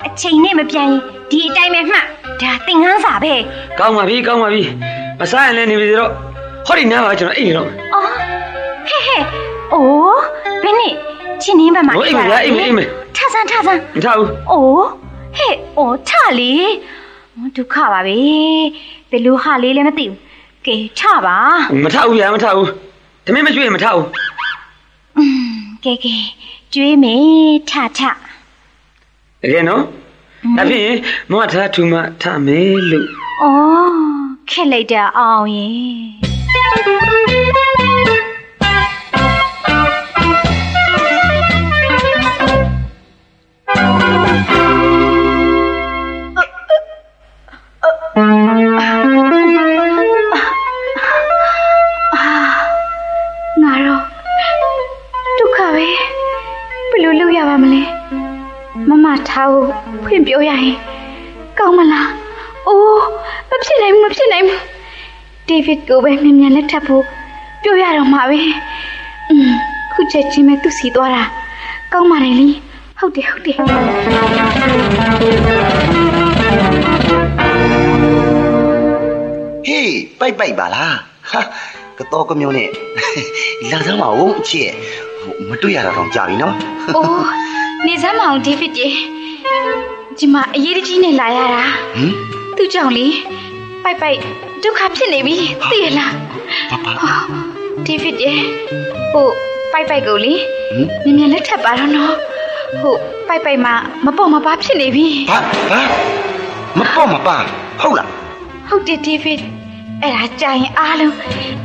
[0.06, 2.06] အချိန်နဲ့မပြန်ရင်ဒီအတိုင်းပဲမှတ်
[2.42, 3.34] ဒါသင်ငန်းစာပဲ
[3.80, 4.62] ကောင်းပါပြီကောင်းပါပြီ
[5.20, 6.12] မစားရင်လည်းနေပြီတော့
[6.66, 8.10] ဟောဒီနားပါကျွန်တော်အိမ်နေတော့အော်
[8.88, 9.22] ဟဲ့ဟဲ့
[9.74, 10.20] အိုး
[10.64, 10.94] ဘယ်နဲ့
[11.42, 12.80] ချင်းနင်းဘက်မှာဟိုအိမ်မဗျာအိမ်မအိမ်မ
[13.16, 14.86] ထဆန်းထဆန်းမထားဘူးအိုး
[15.38, 16.54] ဟဲ့အိုးထလေ
[17.56, 18.16] ဒုက္ခပါပဲ
[19.12, 20.18] ဘယ်လိုဟာလေးလည်းမသိဘူး
[20.66, 21.38] ကဲထပါ
[21.84, 22.70] မထားဘူးဗျာမထားဘူး
[23.26, 24.37] သမင်းမကျွေးရင်မထားဘူးอืม
[25.84, 26.16] ကဲကဲ
[26.74, 27.22] ကျွေးမယ်
[27.70, 28.00] ထထ
[29.42, 29.84] တကယ်နော်
[30.58, 30.98] ဒါဖြင့်
[31.32, 33.08] မထားထူမထားမယ်လို့
[33.44, 33.94] အော်
[34.50, 35.78] ခက်လိုက်တာအောင်ရင်
[38.06, 38.17] ငါ
[59.30, 59.64] ထားကို
[60.06, 60.76] ဖွင့်ပြောရရင်
[61.60, 62.10] ကောင်းမလား
[62.68, 63.06] အိုး
[63.50, 64.62] မဖြစ်နိုင်ဘူးမဖြစ်နိုင်ဘူး
[65.48, 67.04] ဒေးဗစ်ကိုပဲမြန်မြန်လက်ထပ်ဖို့
[67.64, 68.40] ပြောရတော့မှာပဲ
[69.30, 69.50] อืม
[69.94, 71.24] ခုချက်ချင်းပဲသူစီသွားတာ
[71.94, 72.50] ကောင်းပါတယ်လी
[73.00, 73.56] ဟုတ်တယ်ဟုတ်တယ်
[79.68, 80.96] ဟေးပိုက်ပိုက်ပါလား
[81.32, 81.42] ဟာ
[81.98, 82.70] ကတော့ကမျိုးနဲ့
[83.72, 84.70] လာစမ်းပါဦးအချစ်
[85.22, 86.56] ဟိုမတွေ့ရတာတော့ကြာပြီနော်
[86.96, 87.26] အိုး
[87.86, 88.88] နေစမ်းမအောင်ဒေးဗစ်ရေ
[90.20, 91.64] ဒီမှာအရေးတကြီးနဲ့လာရတာ
[91.96, 92.12] ဟမ်
[92.58, 93.08] သူ့ကြောင့်လေ
[93.84, 94.20] ပိုက်ပိုက်
[94.64, 95.36] ဒုက္ခဖြစ်နေပြီ
[95.70, 96.14] သိရလား
[96.70, 97.12] ဘာဘာဟာ
[97.86, 98.34] ဒေးဗစ်ရေ
[99.12, 99.28] ဟို
[99.72, 100.34] ပိုက်ပိုက်ကိုလေ
[101.04, 102.14] ဟမ်မြန်မြန်လက်ထပ်ပါတော့နော်
[102.82, 102.96] ဟို
[103.28, 103.74] ပိုက်ပိုက်မှာ
[104.06, 105.40] မပေါ့မပါဖြစ်နေပြီဘာ
[105.72, 105.82] ဘာ
[106.80, 107.38] မပေါ့မပါ
[107.82, 108.10] ဟုတ်လား
[108.68, 109.40] ဟုတ်တယ်ဒေးဗစ်
[110.02, 111.16] အဲ့ဒါကြာရင်အားလုံး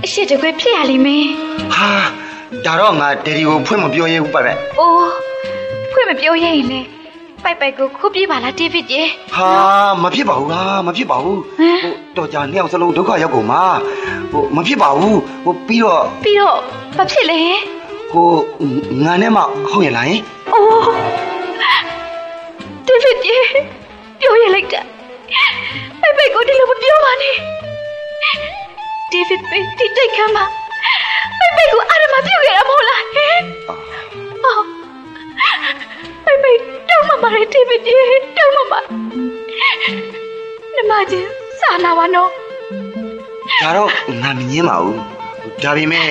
[0.04, 1.24] အရှိတကွဲဖြစ်ရလိမ့်မယ်
[1.76, 1.90] ဟာ
[2.64, 5.10] ဒါတော့ငါဒယ်ဒီကိုဖွင့်မပြောရဲဘူးပိုက်ပိုက်အိုး
[5.92, 6.80] ဖွင့်မပြောရရင်လေ
[7.45, 9.03] ပိုက်ပိုက်ကိုခုပြေးပါလားဒေးဗစ်ရေ
[9.34, 9.51] ဟာ
[10.03, 13.62] မဖြစ်ပါဘူးဟာမဖြစ်ပါဘူးဟမ်ဟိုတော်ကြာနှစ်ယောက်စလုံးဒုက္ခရောက်ကုန်မှာ
[14.32, 16.57] ဟိုမဖြစ်ပါဘူးဟိုပြီးတော့ပြီးတော့
[16.97, 17.40] ဘာဖြစ်လဲ
[18.11, 18.28] ဟို
[19.05, 20.22] ငါနဲ့မှဟုတ်ရဲ့လားယင်
[20.53, 20.84] အိုး
[22.86, 23.36] ဒေးဗစ်ရေ
[24.20, 24.80] ပြောရလိုက်တာ
[26.01, 27.36] ပိုက်ပိုက်ကိုဒီလိုမပြောပါနဲ့
[29.11, 30.45] ဒေးဗစ်ပဲဒီတိုက်ခမ်းမှာ
[31.38, 33.36] ပိုက်ပိုက်ကိုအာရမပြုတ်ခဲ့တာမဟုတ်လားဟဲ့
[34.45, 34.49] 哦，
[35.38, 35.91] 贝
[36.42, 36.46] 贝
[36.88, 38.00] တောင်းမမရဲ့ David ရေ
[38.36, 38.74] တောင်းမမ
[40.76, 42.28] နမချင်းစာနာပါနော်
[43.60, 43.88] ဒါတော့
[44.22, 44.98] ငါမငင်းပါဘူး
[45.62, 46.08] ဒါပေမဲ့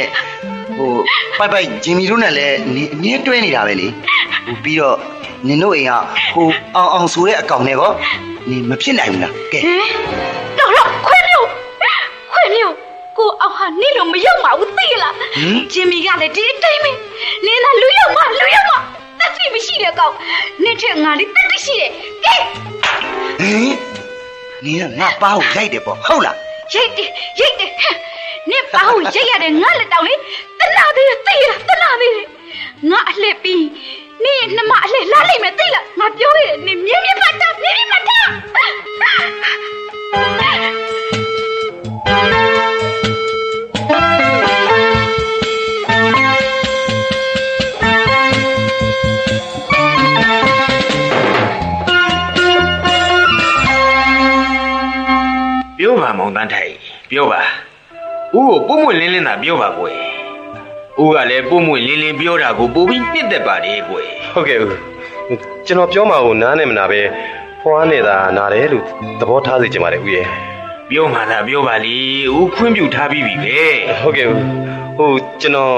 [0.78, 0.92] ဟို
[1.38, 3.88] ပိုက်ပိုက်ဂျင်မီတို့နဲ့လည်းနေအမြဲတွဲနေတာပဲလေ
[4.46, 4.98] ဟိုပြီးတော့
[5.48, 5.94] နင်တို့အိမ်က
[6.34, 7.92] ဟိုအောင်အောင်ဆိုတဲ့အကောင်နဲ့ကော
[8.50, 9.84] နေမဖြစ်နိုင်ဘူးလားကဲဟင်
[10.60, 11.48] တော့တော့ခွေးမျိုး
[12.34, 12.76] ခွေးမျိုး
[13.18, 15.28] ကိုအောင်ဟာနေလို့မရောက်ပါဘူးသိလားဟင်
[15.74, 16.92] ဂျင်မီကလည်းဒီအတိုင်းပဲ
[17.46, 18.76] နင်းသာလူရောက်မှလူရောက်မှ
[19.32, 20.14] တက်စီမရှိတဲ့ကောင်
[20.64, 21.92] နင်းထက်ငါလေးတက်တရှိတယ်
[22.26, 22.36] ကဲ
[23.40, 23.72] ဟင်
[24.66, 26.38] နင်ကငါပါကိုလိုက်တယ်ပေါ့ဟုတ်လား
[26.74, 27.10] ရိတ်တယ်
[27.40, 27.98] ရိတ်တယ်ဟမ်
[28.50, 30.20] နင်းပါကိုရိတ်ရတယ်ငါလက်တောင်လေး
[30.60, 32.28] တနာသေးတယ်သိလားတနာသေးတယ်
[32.90, 33.66] ငါအလှည့်ပြီး
[34.24, 38.20] နင်ရဲ့နှမအလှလာလိမ့်မယ်သိလားငါပြောရတယ်နင်မြင်းမြင်းဖတ်တာမြင်းမြင်းဖတ်တာ
[56.02, 56.72] ပြောပါမောင်တန်းထိုင်
[57.12, 57.42] ပြောပါ
[58.36, 59.96] ဦးကိုပုံမွင့်လင်းလင်းသာပြောပါကွယ်
[61.02, 64.70] ဦးကလည်းပုံမွင့်လင်းလင်းပြောတာကိုပိုပြီးနှစ်သက်ပါတယ်ကွယ်ဟုတ်ကဲ့ဦး
[65.66, 67.02] ကျွန်တော်ပြောမှာကိုနားနေမနာပဲ
[67.62, 68.86] ဖွားနေတာနားတယ်လို့
[69.20, 70.26] သဘောထားစေချင်ပါတယ်ဦးရဲ့
[70.90, 71.98] ပြောမှသာပြောပါလေ
[72.36, 73.60] ဦးခွင့်ပြုထားပြီးပြီပဲ
[74.02, 74.38] ဟုတ်ကဲ့ဦး
[74.98, 75.76] ဟိုကျွန်တော်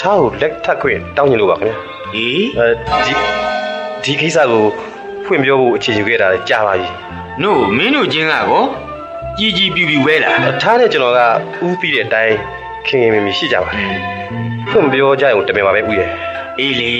[0.00, 1.76] ချားကိုလက်ထပ်ခွင့်တောင်းချင်လို့ပါခင်ဗျာ
[2.12, 2.68] ဟေးအဲ
[3.06, 3.14] ဒီ
[4.04, 4.64] ဒီကိစ္စကို
[5.24, 6.88] ဖွင့်ပြောဖို့အခြေယူခဲ့တာလည်းကြာပါပြီ
[7.42, 8.64] နို့မင်းတို့ချင်းကကော
[9.38, 11.20] ကြီးကြီးပြူပြူပဲလားထားနဲ့ကျွန်တော်က
[11.66, 12.36] ဥပြီးတဲ့အတိုင်း
[12.86, 13.90] ခင်ခင်မင်မင်ရှိကြပါတယ်
[14.70, 16.10] ဖွင့်ပြောကြရင်တမင်ပါပဲဦးရဲ့
[16.58, 16.94] အေးလေ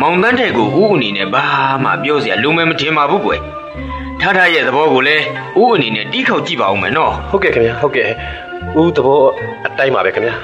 [0.00, 1.44] မောင်တန်းတဲ့ကိုဦးအနေနဲ့ဘာ
[1.84, 3.40] မှပြောစရာလုံးမဲမထင်ပါဘူးကွယ်
[4.20, 5.24] ထားထားရဲ့သဘောကိုလည်း
[5.58, 8.08] ဦးအနေနဲ့တီးခေါက်ကြည့်ပါအောင်မယ်နော်ဟုတ်ကဲ့ခင်ဗျာဟုတ်ကဲ့
[8.80, 9.20] ဦးသဘော
[9.66, 10.34] အတိုင်းပါပဲခင်ဗျာ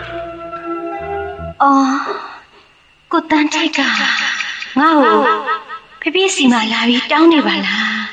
[1.62, 1.88] အော်
[3.12, 3.80] ကိုတန်းထိတ်က
[4.78, 5.16] ငါ့ကို
[6.00, 8.05] ဖေဖေစီမလာပြီးတောင်းနေပါလား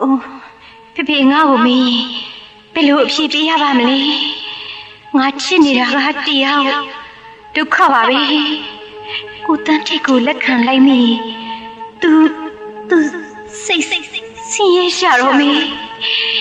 [0.00, 0.20] အိုး
[0.94, 1.90] ဖေဖေငါ့ကိုမင်း
[2.74, 3.98] ဘယ်လိုအဖြစ်ပြရပါမလဲ
[5.16, 5.86] ငါချစ်နေတာ
[6.16, 6.62] ကတရား
[7.54, 8.20] ဒုက္ခပါပဲ
[9.46, 11.00] ကိုတန်းထိတ်ကိုလက်ခံလိုက်မိ
[12.00, 12.10] သူ
[12.88, 12.96] သူ
[13.64, 14.06] စိတ်စိတ်
[14.52, 15.50] ဆင်းရဲရှာတော့မေ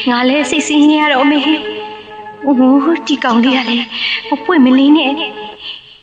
[0.09, 1.41] ငါလည်းစိတ်ဆင်းရဲရတော့မေ။
[2.45, 3.87] အိုးဒီကောင်လေးကလည်း
[4.29, 5.11] မပွင့်မလင်းနဲ့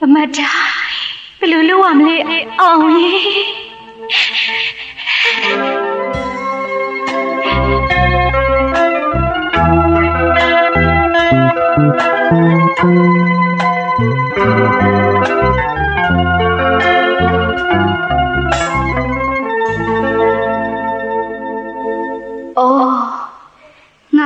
[0.00, 0.50] မမတာ
[1.38, 2.16] ဘယ်လိုလုပ်ရမလဲ
[2.61, 3.09] အောင်လေ။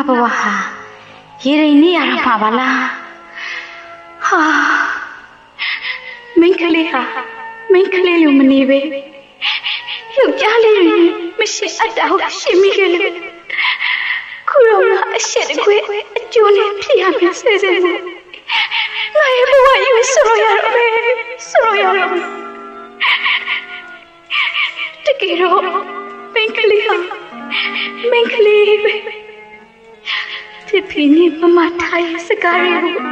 [0.09, 0.55] ဘဝဟာ
[1.45, 2.79] ရေရင်နေရတာပါပါလား။
[4.27, 4.43] ဟာ
[6.41, 7.03] မင်းကလေးဟာ
[7.73, 8.79] မင်းကလေးလိုမနေပဲ။
[10.17, 10.97] ယောက်ျားလေးတွေ
[11.39, 13.13] မရှိအပ်တာကိုရှင်းမိခဲ့လို့
[14.49, 15.77] ခုတော့ငါ အရှက်တကွေ
[16.19, 17.95] အကျိုးနဲ့ဖြစ်ရမယ်ဆဲဆဲဆဲ။
[19.17, 20.91] ငါရဲ့ဘဝယူဆိုရရမယ်
[21.51, 22.27] ဆိုရရမယ်။
[25.07, 25.63] တကယ်တော့
[26.35, 26.97] မင်းကလေးဟာ
[28.11, 28.95] မင်းကလေးပဲ
[30.69, 33.05] ဖြစ်ဖြစ်နေမမထားရဲ့စကားတွေကို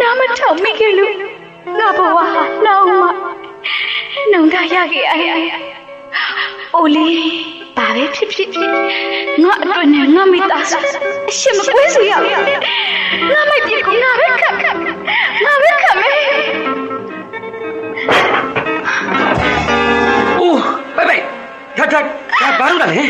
[0.00, 1.14] နားမထောင်မိခဲ့လို့
[1.78, 3.02] ငါဘဝဟာလောင်မ
[4.30, 5.42] နှုံတာရခဲ့အရဲ့
[6.74, 8.70] အိုလေး ဘာပဲဖြစ်ဖြစ်ဖြစ်
[9.42, 10.78] ငါအတွက်နဲ့ငါမိသားစု
[11.28, 12.32] အရှင်မကွဲစေရဘူး
[13.32, 14.76] ငါမိုက်ပြေကိုငါပဲခက်ခက်
[15.44, 16.16] ငါပဲခက်မယ်
[20.40, 20.60] အိုး
[20.96, 21.22] ပိုက်ပိုက်
[21.78, 22.00] ဒါဒါ
[22.40, 23.08] ဒါဘာလို့လဲဟင်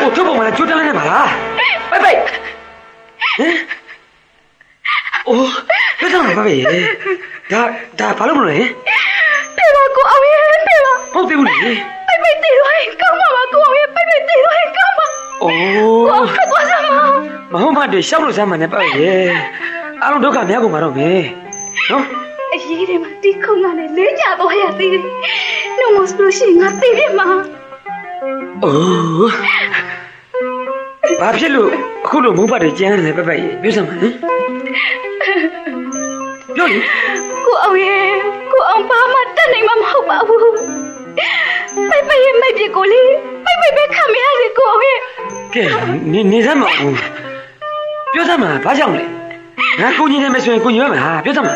[0.00, 1.28] ဟိုထုတ်ပုံမှာကြိုးတန်းနေပါလား
[1.90, 2.18] ပိုက်ပိုက်
[3.38, 3.56] ဟင်
[5.28, 5.50] အိုး
[6.00, 6.56] ဘယ်တော့မှမပဲ
[7.52, 7.62] ဒါ
[8.00, 8.68] ဒါဘာလို့မလဲဟင်
[9.56, 11.72] ပြေပါကိုအောင်ရဲ့ပြေပါဟုတ်ပြီဘူးလေ
[12.24, 15.06] ပိုက်ပိုက်တေးတော့ရင်ကောင်းပါပါကိုအောင်ရဲ့ပိုက်ပိုက်တေးတော့ရင်ကောင်းပါ
[15.42, 15.52] အို
[16.08, 16.96] ကိုးခက်သွားစမ်းပါ
[17.52, 19.10] မဟုတ်မှတွေရှောက်လို့စမ်းမှနဲ့ပေါ့ရေ
[20.02, 21.22] အားလုံးဒုက္ခများကုန်မှာတော့မယ်
[21.90, 22.04] နော်
[22.54, 25.02] အရေးတွေမှာတီးခုံကနေလဲကျသွားရသေးတယ်။
[25.78, 27.26] နှုတ်မဆိုလို့ရှိရင်ငါသိတယ်မှာ
[28.62, 29.30] အိုး
[31.20, 31.70] ဘာဖြစ်လို့
[32.04, 34.12] အခုလိုမုန်းပါတွေကျန်းနေလဲပေါ့ရေပြောစမ်းပါဟင်
[36.56, 36.78] ပြောလေ
[37.44, 38.06] ကိုအောင်ရဲ့
[38.52, 40.54] ကိုအောင်ဘာမှတတ်နိုင်မှာမဟုတ်ပါဘူး။
[41.88, 43.02] ပိုက်ပိုက်ရဲ့မိုက်ပြကိုလေ
[43.44, 44.98] ပိုက်ပိုက်ပဲခံမရစေကိုအောင်ရဲ့
[45.54, 45.64] ကဲ
[46.12, 46.94] နေနေစမ်းမအောင်
[48.12, 49.04] ပြောစမ်းပါဘာကြောင့်လဲ
[49.80, 51.54] ငါကိုကြီးနေမယ်ဆိုရင်ကိုကြီးရမှာပြောစမ်းပါ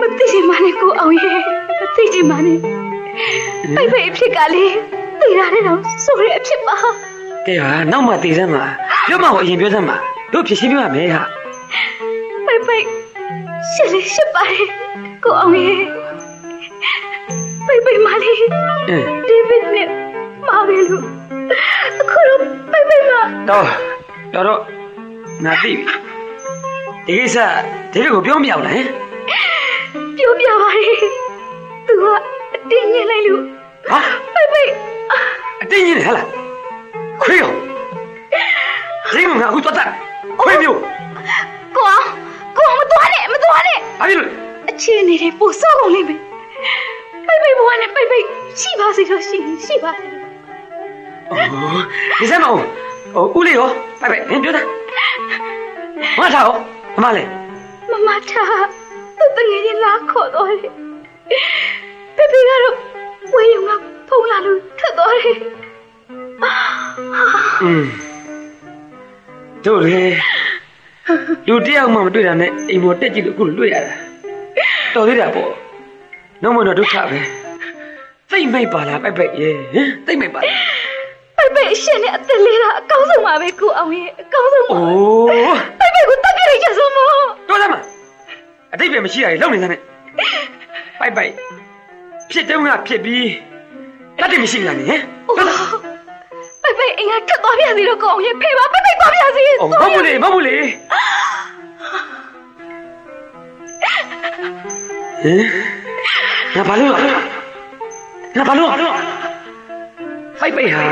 [0.00, 1.38] မသိချင်ပါနဲ့ကိုအောင်ရဲ့
[1.80, 2.58] မသိချင်ပါနဲ့
[3.76, 4.64] ပိုက်ပိုက်အဖြစ်ကလေ
[5.20, 6.76] သိရတယ်တော့ဆိုရအဖြစ်ပါ
[7.46, 8.64] ကဲဟာနောက်မှတည်စမ်းပါ
[9.08, 9.96] ပြောမှကိုအရင်ပြောစမ်းပါ
[10.32, 11.22] တို့ဖြစ်ရှင်းပြရမယ်ဟာ
[12.46, 12.84] ပိုက်ပိုက်
[13.72, 14.66] ရှစ်လေးရှစ်ပါတယ်
[15.24, 15.78] ကိုအောင်ရဲ့
[17.66, 18.52] ပိုက်ပိုက်မလေးအင်း
[19.28, 19.88] ဒီဘစ်နဲ့
[20.46, 21.04] မာပဲလို့
[22.00, 22.40] အခုတော့
[22.72, 23.12] ပိုက်ပိုက်မ
[23.48, 23.66] တော့
[24.34, 24.60] တော့တော့
[25.44, 25.94] ငါသိပြီ
[27.06, 27.36] ဒီကိစ္စ
[27.92, 28.86] ဒီလိုကိုပြောမရဘူးလားဟင်
[30.16, 30.86] ပြောပြပါလေ
[31.86, 32.04] သူက
[32.54, 33.42] အတင်းညင်လိုက်လို့
[33.88, 33.98] ဟာ
[34.34, 34.70] ပိုက်ပိုက်
[35.62, 36.26] အတင်းကြီးနေဟဲ့လား
[37.22, 37.50] ခွေးရော
[39.12, 39.84] ဒီမှာငါအခုတော့တာ
[40.40, 40.78] ခွေးမျိုး
[41.74, 42.04] ကိုအောင်
[42.56, 44.30] ကိုအောင်မသွားနဲ့မသွားနဲ့ဘာဖြစ်လို့
[44.68, 46.20] အချင်းနေတယ်ပို့စောကုန်လိမ့်မယ်
[47.26, 48.24] ပိုက်ပိုက်ဘဝနဲ့ပိုက်ပိုက်
[48.60, 50.24] ရှိပါစေလို့ရှိရင်ရှိပါစေလို့
[51.30, 51.84] အိုး
[52.18, 52.60] ဒီစမ်းမအောင်
[53.14, 53.68] ဟိုဦးလေးရော
[54.00, 54.62] ပိုက်ပိုက်နင်ပြောတာ
[56.20, 56.54] မထားရော
[56.96, 57.28] အမလေး
[57.90, 58.66] မမထား
[59.18, 60.72] သူသူ့တငယ်ချင်းလာခေါ်သွားတယ်
[62.16, 62.74] ဖေဖေကတော့
[63.34, 65.36] ဝေးရုံကဖုံးလာလို့ထွက်သွားတယ်
[67.62, 67.84] อืม
[69.64, 70.02] တို့လေ
[71.48, 73.94] လူတယောက်မှမတွေ့တာနဲ့အိမ်ပေါ်တက်ကြည့်လို့အခုလွတ်ရတာ
[74.94, 75.50] တော်သေးတာပေါ့
[76.42, 77.20] နှုံးမတော့ဒုက္ခပဲ
[78.30, 80.54] သိမ့်မိတ်ပါလားပိုက်ပိုက်ရေဟမ်သိမ့်မိတ်ပါလား
[81.36, 87.74] ပိုက်ပိုက်အရှင်နဲ့အသက်လေးတာအကောင်းဆုံးပါပဲကိုအောင်ရဲ့အကောင်းဆုံးပါအိုးပိုက်ပိုက်ကိုတတ်ပြလိုက်ကြစမ်းမတော်သားမ
[88.72, 89.80] အတိတ်ပဲမရှိရည်လုံနေစမ်းနဲ့
[91.00, 91.32] ပိုက်ပိုက်
[92.30, 93.28] ဖြစ်တုံးကဖြစ်ပြီး
[94.20, 95.64] တတ်တယ်မရှိလားနေဟမ်တော်သား
[96.62, 100.56] ပိုက်ပိုက်အိမ်ကထွက်သွားပြန်စီတော့ကိုအောင်ရဲ့ဖေပါပိုက်ပိုက်သွားပြန်စီ哦，မဟုတ်လေမဟုတ်လေ
[105.22, 105.42] ဟင်
[106.56, 106.92] ငါဘာလို့
[108.36, 108.70] ငါဘာလို့
[110.38, 110.82] ဖိုက်ပိတ်ဟာ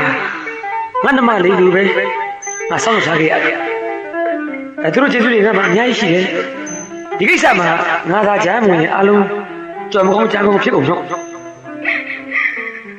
[1.03, 1.81] ငါနမလေးလူပဲ
[2.69, 3.55] ငါစောင့်စားခဲ့ရတယ်
[4.83, 6.25] အဲသူတို့ကျေးဇူးတွေငါမှအများကြီးရှိတယ်
[7.17, 7.67] ဒီကိစ္စမှာ
[8.11, 9.25] ငါသာကြားမဝင်အလုံး
[9.91, 11.01] ကြော်မကောင်းကြားကောင်းဖြစ်ကုန်တော့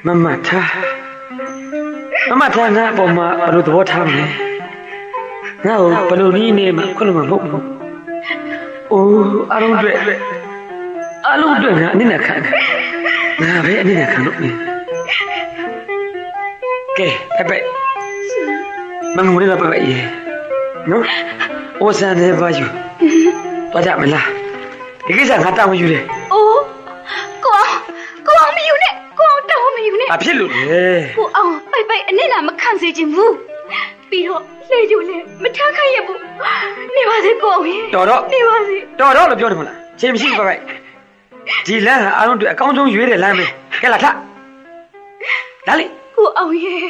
[0.06, 0.70] မမထား
[2.30, 4.24] မမထားငါအပေါ်မှာဘယ်လိုသဘောထားမလဲ
[5.66, 7.62] ငါ့ကိုဘယ်လိုနည်းနဲ့မှခွလို့မဟုတ်ဘူး။
[8.92, 9.96] အိုးအလုံးအတွက်
[11.32, 12.52] အလုံးအတွက်ငါအနစ်နဲ့ခံတယ်။
[13.42, 14.50] ငါပဲအနစ်နဲ့ခံလို့နေ။
[16.98, 17.62] ကဲဖက်ဖက်
[19.16, 19.96] မငုံနေတော့ဖက်ဖက်ရေ
[20.90, 21.04] နော်။
[21.80, 22.66] အိုးစံနေပါယူ။
[23.72, 24.26] တော့ကြမလား။
[25.06, 26.02] ဒီကိစ္စငါတောင်းယူတယ်
[26.32, 26.62] အိုး
[27.44, 27.72] ကိုအောင်
[28.26, 30.60] ကိုအောင်မယူနဲ့ကိုအောင်တောင်းမယူနဲ့။အဖြစ်လို့လေ
[31.16, 33.34] ကိုအောင်ပိုက်ပိုက်အနစ်နာမခံစေခြင်းဘူး
[34.10, 36.20] ပြီးတော့လေကျူလည်းမထားခိုင်းရဘူး
[36.94, 40.60] နေပါစေကိုအောင်ရဲ့။တော်တော့နေပါစေတော်တော့လို့ပြောတယ်မလား။ချိန်မရှိဘူးဖက်ဖက်။
[41.66, 43.46] ဒီလမ်းဟာအလုံးအတွက်အကောင်းဆုံးရွေးတဲ့လမ်းပဲ။
[43.82, 44.06] ကဲလာထ။
[45.66, 46.80] ဒါလေကိုအောင်ရဲ့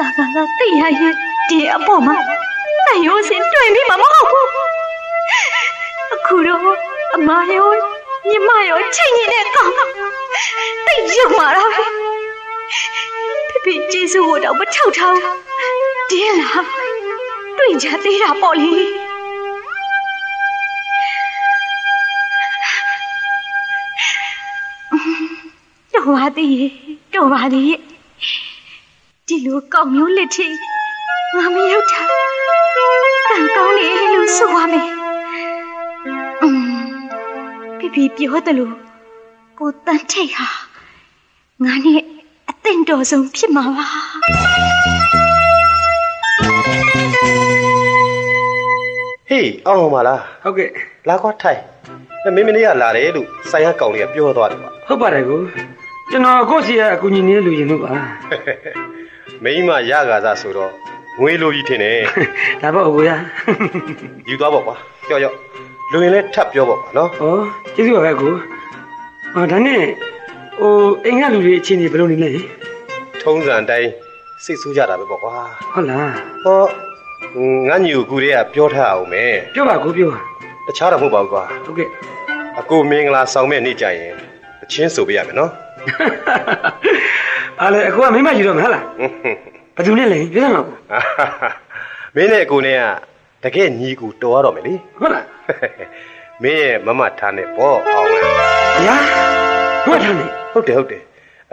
[0.00, 1.02] စာကလာတည်ရရ
[1.48, 2.16] ဒီအပေါ်မှာ
[2.86, 4.48] တန်ရိုးစင်တွေ့ပြီးမှမဟုတ်ဘူး
[6.14, 6.62] အခုတော့
[7.14, 7.70] အမရော
[8.28, 9.72] ညီမရောချိန်နေတဲ့ကောင်
[10.86, 11.84] တိတ်ရုံမာတာပဲ
[13.48, 15.36] ဖေဖေကျေးဇူးကိုတော့မထောက်ထားဘူး
[16.10, 16.64] တင်းလား
[17.58, 18.74] တွေ့ကြသေးတာပေါ့လေ
[25.94, 26.70] တော်ပါသေးရဲ့
[27.14, 27.80] တော်ပါသေးရဲ့
[29.32, 30.46] ဒီလိုကောက်မျိုးလက်ထိ
[31.36, 32.00] ငါမရောက်တာ
[33.28, 34.90] ကံကောင်းတယ်လို့ဆိုပါမယ်
[36.42, 36.70] อืม
[37.78, 38.74] ပြပြပြောတယ်လို့
[39.58, 40.46] ကိုတန်ထိတ်ဟာ
[41.64, 42.00] ငါနဲ့
[42.50, 43.86] အသင့်တော်ဆုံးဖြစ်မှာပါ
[49.28, 50.70] ဟေးအောင်အောင်ပါလားဟုတ်ကဲ့
[51.08, 51.60] လာကွာထိုင်
[52.34, 55.40] မင်းမလေးကလာတယ်လို့ဆိုင်ရကောင်လေးကပြောသွားတယ်ကွာဟုတ်ပါတယ်ကို
[56.10, 57.90] ကျွန်တော်ကိုယ့်စီကအကူညီနေလူရင်လို့ပါ
[59.44, 60.72] မိန်းမရကားစားဆိုတော့
[61.20, 61.98] ငွေလိုကြီးထင်တယ်
[62.62, 63.10] ဒါပေါ့အကိုရ
[64.28, 64.76] ယူသွားပေါ့ကွာ
[65.08, 65.36] ကြောက်ကြောက်
[65.92, 67.22] လူရင်လည်းထပ်ပြောပေါ့ကွာနော်ဩ
[67.74, 68.32] ကျေးဇူးပါပဲကို
[69.34, 69.82] ဟောဒါနဲ့
[70.60, 70.72] ဟို
[71.04, 72.30] အိမ်ကလူတွေအချင်းကြီးဘယ်လိုနေလဲ
[73.22, 73.90] ထုံးစံအတိုင်း
[74.44, 75.34] စိတ်ဆိုးကြတာပဲပေါ့ကွာ
[75.72, 76.12] ဟုတ်လား
[76.44, 76.62] ဟော
[77.68, 80.18] ငါညူကူတွေကပြောထားအောင်မယ်ပြောပါကိုပြောပါ
[80.66, 81.88] တခြားတော့မဟုတ်ပါဘူးကွာဟုတ်ကဲ့
[82.60, 84.14] အကိုမင်္ဂလာဆောင်မဲ့နေ့ကြရင်
[84.62, 85.50] အချင်းဆိုပေးရမယ်နော်
[87.62, 88.84] အားလေအကိုကမိမယူတော့မလား
[89.76, 90.76] ဘယ်သူနဲ့လဲပြောစမ်းပါကို
[92.14, 92.76] မင်းနဲ့အကိုနဲ့
[93.44, 95.24] ကတကယ်ညီကူတော်ရတော့မယ်လေဟုတ်လား
[96.42, 98.22] မင်းရဲ့မမထားနဲ့ပေါ့အောင်ဝင်
[98.86, 98.96] ညာ
[99.84, 101.02] ဟုတ်တယ်နေဟုတ်တယ်ဟုတ်တယ်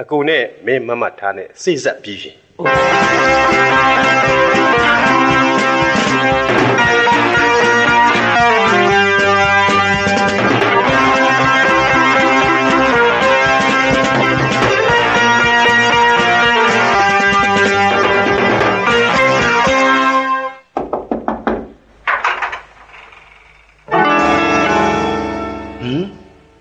[0.02, 2.36] အကိုနဲ့မင်းမမထားနဲ့စိတ်ဆက်ပြီးရှင်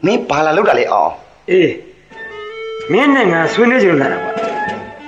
[0.07, 1.13] မင်းဘာလာလောက်တာလဲအောင်
[1.51, 1.73] အေး
[2.93, 4.33] မင်းနဲ့ငါဆွေးနွေးကြလို့လာတာကွာ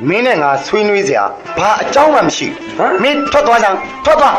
[0.09, 1.25] မင်းနဲ့ငါဆွေးနွေးစရာ
[1.59, 2.47] ဘာအကြောင်းမှမရှိ
[2.79, 4.37] ဟမ်ဘူးမင်းထွက်သွားစမ်းထွက်သွား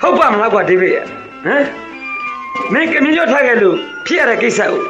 [0.00, 1.64] ဟုတ်ပါမလားကွာဒေးဗစ်ရဟမ်
[2.72, 3.76] မင်းကမြင်ရထားခဲ့လို့
[4.06, 4.80] ဖြစ်ရတဲ့ကိစ္စကို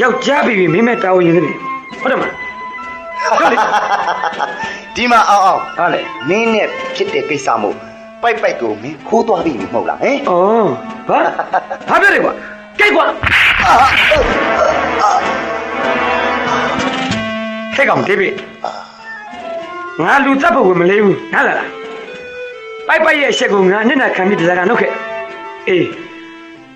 [0.00, 1.56] ယောက်ျားပြီးပြီးမင်းမဲ့တာဝန်ယူနေတယ်
[2.00, 2.34] ဟုတ်တယ်မလား
[3.38, 3.56] ဟုတ်လေ
[4.96, 7.76] ဒီမှာအောင်အောင်ဟာလေမင်းနဲ့ဖြစ်တဲ့ကိစ္စမို့
[8.22, 10.32] ပိုက်ပိုက်ကိုမင်းခိုးသွားပြီမဟုတ်လားဟင်ဩ
[11.08, 11.20] ဘာ
[11.88, 12.34] ဘာပြောလဲကွာ
[12.78, 13.06] ကြိုက်ကွာ
[17.76, 18.34] ဟဲ့ကောင်ဒေးဗစ်
[20.02, 21.68] ငါလူတပ်ဖို့ဝင်မလေးဘူးနားလားလား
[22.86, 24.92] ပိုက်ပိုက်ရဲ့အချက်ကိုငါညနေခံပြီးတရားကလုပ်ခဲ့
[25.68, 25.86] အေး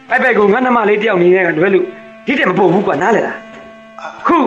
[0.09, 1.87] ပိုက်ပိုက်ကိုငါနှမလေးတယောက်နေနဲ့ကတွဲလို့
[2.27, 3.37] ဒီတဲ့မပို့ဘူးကွာနားလေလား
[4.27, 4.39] ခု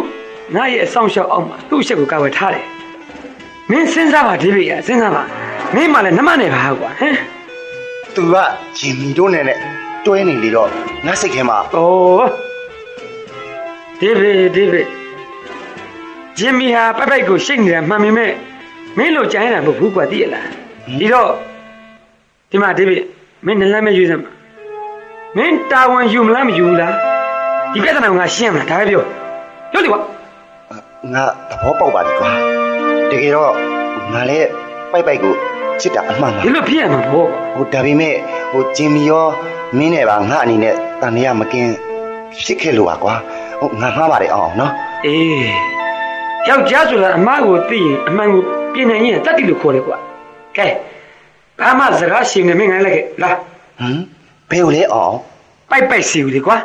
[0.55, 2.65] ငါရဲ့အဆောင်ရှောက်အောင်မှာသူ့အချက်ကိုကာဝယ်ထားတယ်
[3.71, 5.23] မင်းစဉ်းစားပါဒေးဗစ်ရစဉ်းစားပါ
[5.75, 7.15] မင်းမှလည်းနှမနဲ့ပါကွာဟမ်
[8.15, 8.35] သူက
[8.77, 9.57] ဂျင်မီတို့နဲ့နဲ့
[10.05, 10.69] တွဲနေလေတော့
[11.05, 11.85] ငါစိတ်ထဲမှာโอ้
[13.99, 14.87] ဒေးဗစ်ဒေးဗစ်
[16.37, 18.31] ဂျင်မီဟာပိုက်ပိုက်ကိုရှိတ်နေတာမှန်ပေမဲ့
[18.97, 20.47] မင်းလိုကြိုင်းတာမဟုတ်ဘူးကွာသိရလား
[20.99, 21.31] ဒီတော့
[22.49, 23.03] ဒီမှာဒေးဗစ်
[23.45, 24.31] မင်းနလမ်းမရွေးစမ်းပါ
[25.37, 26.93] မင်းတာဝန်ယူမလားမယူဘူးလား
[27.71, 29.03] ဒီပြဿနာကိုငါရှင်းမှာဒါပဲပြော
[29.71, 29.99] ပြောလေကွာ
[31.13, 32.29] ငါသဘောပေါက်ပါပြီကွာ
[33.11, 33.51] တကယ်တော့
[34.13, 34.47] ငါလည်း
[34.91, 35.33] ပိုက်ပိုက်ကို
[35.81, 38.15] ချစ်တာအမှန်ပါဒီလိုဖြစ်ရမှာပေါ့ဟိုဒါပေမဲ့
[38.51, 39.27] ဟိုဂျင်မီရော
[39.77, 41.73] မင်းနဲ့ပါငါအနေနဲ့တန်ရမကင်း
[42.43, 43.15] ဖြစ်ခဲ့လို့ပါကွာ
[43.59, 44.71] ဟိုငါမှားပါတယ်အောင်အောင်နော်
[45.05, 45.49] အေး
[46.49, 48.41] ယောက်ျားဆိုတာအမကိုသိရင်အမှန်ကို
[48.73, 49.97] ပြင်နေရင်တတ်တယ်လို့ခေါ်တယ်ကွာ
[50.57, 50.67] ကဲ
[51.59, 53.99] ဘာမှစကားရှင်းနေမင်းငါလည်းခဲ့လာဟမ်
[54.49, 55.17] ဘယ်လိုလဲအောင်အောင်
[55.69, 56.57] ပိုက်ပိုက်စီဦးလေကွာ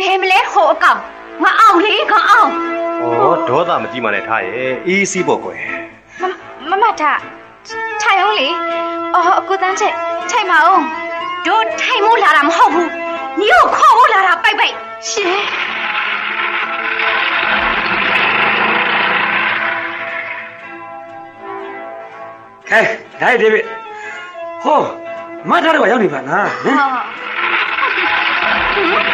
[0.00, 0.98] ဘယ်မလဲဟိုအကောင်
[1.42, 2.50] ငါအောင်လေငါအောင်
[3.02, 5.60] ဩဒေါသမကြည့်မှလည်းထားရဲ့အေးစီးပေါ့ကွယ်
[6.20, 6.22] မ
[6.70, 7.20] မမထား
[8.02, 8.46] ထိုင်အောင်လေ
[9.14, 9.96] အော်ကိုတန်းထိုက်
[10.30, 10.82] ထိုင်မအောင်
[11.46, 12.88] တို့ထိုင်မို့လာတာမဟုတ်ဘူး
[13.40, 14.74] ညီကိုခေါ်ဖို့လာတာပိုက်ပိုက်
[15.08, 15.40] ရှင်
[22.70, 22.80] ကဲ
[23.20, 23.64] ဒါရဒေးဗစ်
[24.64, 24.80] ဟော
[25.50, 26.76] မထားတော့ရောက်နေပါလားဟမ်
[28.74, 29.09] တရေ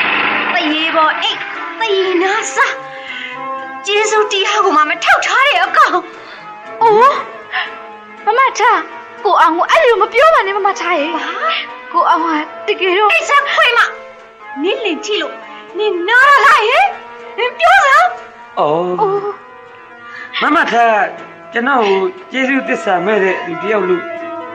[0.97, 1.39] ပေါ်အိတ်
[1.81, 2.75] တရေနာစား
[3.87, 5.93] ကျေးဇူးတရားကိုမှမထောက်ထားတဲ့အကောင်
[6.83, 7.17] အိုး
[8.25, 8.81] မမထား
[9.25, 11.07] ကိုအောင်ကိုအဲ့လိုမပြောပါနဲ့မမထားရေ
[11.93, 12.23] ကိုအောင်
[12.67, 13.81] ကတကယ်တော့အိတ်စားခွေမ
[14.63, 15.35] နင်းလင်ကြည့်လို့
[15.79, 16.87] နင်နားလာရဲ့
[17.39, 18.11] နင်ပြောစမ်းဩ
[18.59, 19.33] အိုး
[20.43, 20.99] မမထား
[21.53, 22.01] ကျွန်တော်ကို
[22.33, 24.03] ကျေးဇူးသစ္စာမဲ့တဲ့လူတယောက်လို့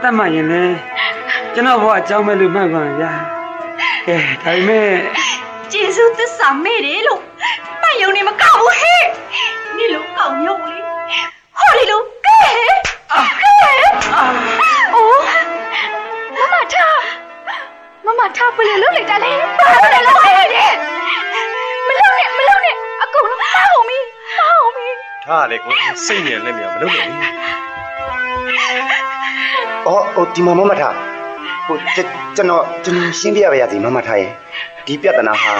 [0.02, 0.64] တတ်မှတ်ရင်လေ
[1.54, 3.12] ကျွန်တော်ဘဝအကြောင်းမဲ့လို့မှတ်ပါဗျာ
[4.08, 4.90] ကဲဒါပေမဲ့
[5.74, 7.22] ကျေးဇူးသစ္စာမဲ့တယ်လို့
[7.82, 9.06] မှတ်ယုံနေမကောက်ဘူးဟဲ့
[9.78, 10.78] နင်လို့ကောက်ညုံလေ
[11.58, 12.72] ဟောလေလို့ကဲဟဲ့ကဲ
[13.12, 15.22] အိုး
[16.36, 17.00] မမထား
[18.06, 20.74] မမထားဘယ်လိုလုပ်လိုက်တာလဲဘာလို့လဲလုပ်လိုက်တယ်
[21.88, 24.06] မလုပ်နဲ့မလုပ်နဲ့အကုန်လုံးမှားအောင်မီး
[24.38, 24.96] မှားအောင်မီး
[25.26, 27.16] ထားလေကွယ်စိတ်ညံလက်မြောင်မလုပ်နဲ့လေ
[29.88, 30.96] အော်ဟိုဒီမှာမမထား
[31.66, 34.32] ဟိုကျွန်ကျွန်တော်ကျွန်တော်ရှင်းပြရပါရစေမမထားရဲ့
[34.86, 35.54] ဒီပြဿနာဟာ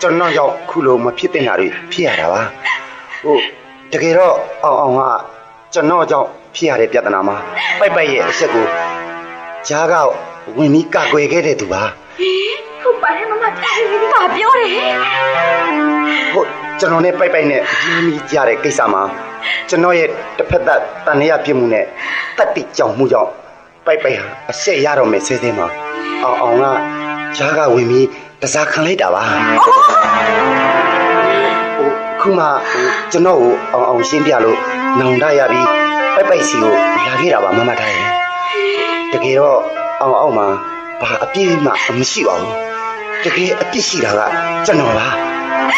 [0.00, 2.42] ကျွန်တော်ရောက်ခုလိုမဖြစ်တဲ့နာတွေဖြစ်ရတာပါ
[3.22, 3.36] ဟို
[3.92, 5.02] တကယ်တော့အောင်အောင်က
[5.74, 7.36] ကျွန်တော်ကြောင့်ဖြစ်ရတဲ့ပြဿနာမှာ
[7.78, 8.66] ပိုက်ပိုက်ရဲ့အချက်ကို
[9.68, 9.94] ဂျားက
[10.58, 11.82] ဝင်ပြီးကကွယ်ခဲ့တဲ့သူပါ
[12.82, 13.78] ဟုတ်ပါတယ်မမထား
[14.12, 14.70] ဘာပြောတယ်
[16.34, 16.48] ဟုတ်
[16.80, 19.02] ကျွန်တော်နဲ့ပိုက်ပိုက်နဲ့ဒီမီကြတဲ့ကိစ္စမှာ
[19.68, 20.08] ကျွန်တော်ရဲ့
[20.38, 21.84] တစ်ဖက်သက်တန်ရပြစ်မှုနဲ့
[22.38, 23.30] တတ်တိကြောင်မှုကြောင့်
[23.86, 25.66] ပိုက်ပိုက်ဟာအဆက်ရတော့မယ်ဆဲဆဲမှာ
[26.22, 26.64] အောင်အောင်က
[27.36, 28.06] ဂျားကဝင်ပြီး
[28.42, 29.22] တစားခံလိုက်တာပါ
[29.64, 29.78] ဟို
[32.20, 34.58] ခုမှဟိုကျွန်တော်ကိုအောင်အောင်ရှင်းပြလို့
[35.00, 35.68] နောင်တရပြီး
[36.14, 36.74] ပိုက်ပိုက်စီကို
[37.06, 38.08] လာခဲ့တာပါမမထားရဲ့
[39.12, 39.58] တကယ်တော့
[40.00, 40.46] အောင်အောင်မှာ
[41.00, 42.54] ဘာအပြည့်မှမရှိပါဘူး
[43.24, 44.20] တကယ်အပြစ်ရှိတာက
[44.66, 45.08] ကျွန်တော်ပါ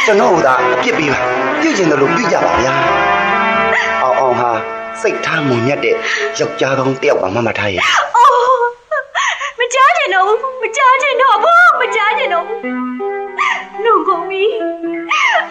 [0.05, 1.21] ကျွန်တော်ကသာအပြစ်ပေးပါ
[1.61, 2.75] ပြုကျင်တယ်လို့ပြုကြပါဗျာ
[4.03, 4.51] အောင်အောင်ဟာ
[5.03, 5.95] စိတ်ထားမွန်မြတ်တဲ့
[6.39, 8.24] ယောက်ျားကောင်းတစ်ယောက်ပါမမထားရဲ့အိုးမကြားချင်တော့
[10.27, 12.61] ဘူးမကြားချင်တော့ဘူးမကြားချင်တော့ဘူး
[13.85, 14.45] လုံကုန်ပြီ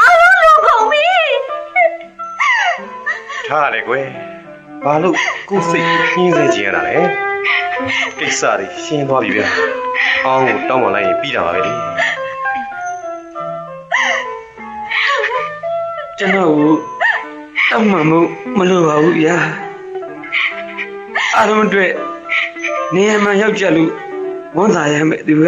[0.02, 1.06] အားလုံးလုံကုန်ပြီ
[3.48, 4.08] ထားလေကွယ်
[4.86, 5.18] ဘာလို့
[5.50, 6.98] ကိုယ်စိတ်ရှင်းစေချင်ရတာလဲ
[8.20, 9.48] ကိစ္စတွေရှင်းသွားပြီဗျာ
[10.26, 11.74] အောင်းကိုတောင်းပန်လိုက်ရင်ပြီးတာပါပဲလေ
[16.18, 16.72] ကျွန်တော်ကို
[17.72, 18.20] တောက်မှန်မှု
[18.58, 19.38] မလိုပါဘူးဗျာ
[21.36, 21.92] အားလုံးအတွက်
[22.94, 23.92] နေရာမှာရောက်ကြလို့
[24.58, 25.48] ဝန်သာရမယ်သူက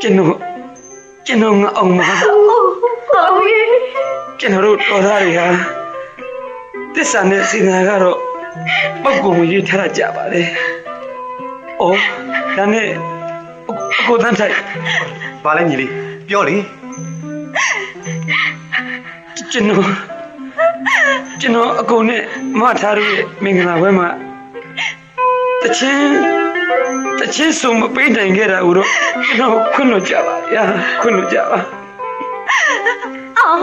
[0.00, 0.36] ကျွန်တော်
[1.26, 3.58] ကျွန်တော်ငါအောင်မှာဟုတ်ပြီ
[4.40, 5.48] ကျွန်တော်တို့တော်သားတွေဟာ
[6.94, 8.18] တစ္ဆာနဲ့စေနာကတော့
[9.02, 10.42] ပောက်ကုန်ရေးထားကြပါလေ။
[11.80, 11.98] အော်
[12.56, 12.88] ဒါနဲ့
[13.68, 13.72] အ
[14.06, 14.56] ကိုတန်းထိုက်
[15.44, 15.90] ဘာလဲညီလေး
[16.28, 16.56] ပြောလေ
[19.52, 19.88] ကျွန်တော်
[21.40, 22.22] ကျွန်တော်အကိုနဲ့
[22.60, 24.08] မထားရရဲ့မင်္ဂလာပွဲမှာ
[25.64, 26.12] တချင်း
[27.20, 28.88] တချင်းစုံမပေးနိုင်ခဲ့တာကိုတော့
[29.36, 30.64] ကျွန်တော်ခွင့်လွှတ်ကြပါဗျာ
[31.00, 31.58] ခွင့်လွှတ်ကြပါ
[33.38, 33.60] အောင်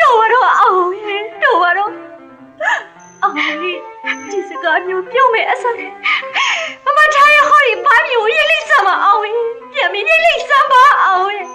[0.00, 1.92] တော်ပါတော့အောင်ရင်တော်ပါတော့
[3.22, 3.56] အောင်ရင်
[4.30, 5.90] ဒီစကားမျိုးပြောမယ်အစနဲ့
[6.84, 11.46] မမထားရဟောဒီဘာမျိုးရေးလိုက်စမ်းမအောင်ရင်ပြန်ပြီးရေးလိုက်စမ်းပါအောင်ရင်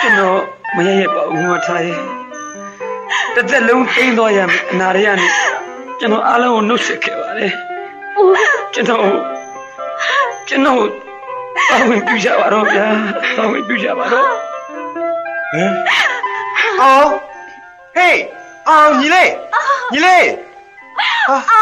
[0.00, 0.40] ကျွန်တော်
[0.76, 1.98] မရရပါဘူးမထားရဲ့
[3.34, 5.28] တစ်သက်လုံးသိမ်းသွားရမယ်အနာရရနေ
[6.02, 7.52] ကျွန်တော်အားလုံးကိုနှုတ်ဆက်ခဲ့ပါတယ်
[8.74, 9.08] ကျွန်တော်
[10.48, 10.82] ကျွန်တော်
[11.70, 12.86] ပါဝင်ပြကြပါတော့ဗျာ
[13.36, 14.28] ပါဝင်ပြကြပါတော့
[15.52, 15.72] ဟမ်
[16.80, 17.10] အောင်
[17.96, 18.20] ဟေး
[18.68, 19.32] အောင်ညီလေး
[19.92, 20.28] ညီလေး
[21.28, 21.61] အာ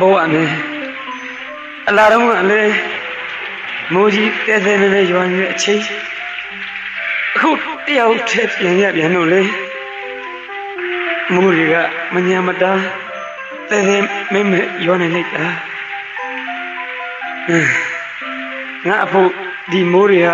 [0.00, 0.50] ဘဝနဲ့
[1.88, 2.74] အလားတော့ကလည်း
[3.92, 5.82] မိုးကြီးတဲတဲနဲ့ရွာနေတဲ့အချိန်
[7.34, 7.50] အခု
[7.86, 9.42] တယောက်ထည့်ပြန်ရပြန်လို့လေ
[11.34, 11.74] မိုးတွေက
[12.14, 12.72] မညာမတာ
[13.70, 13.96] တဲတဲ
[14.32, 15.44] မဲမဲရွာနေလိုက်တာ
[17.48, 17.66] ဟမ်
[18.86, 19.30] ငါအဖို့
[19.70, 20.28] ဒီမိုးတွေက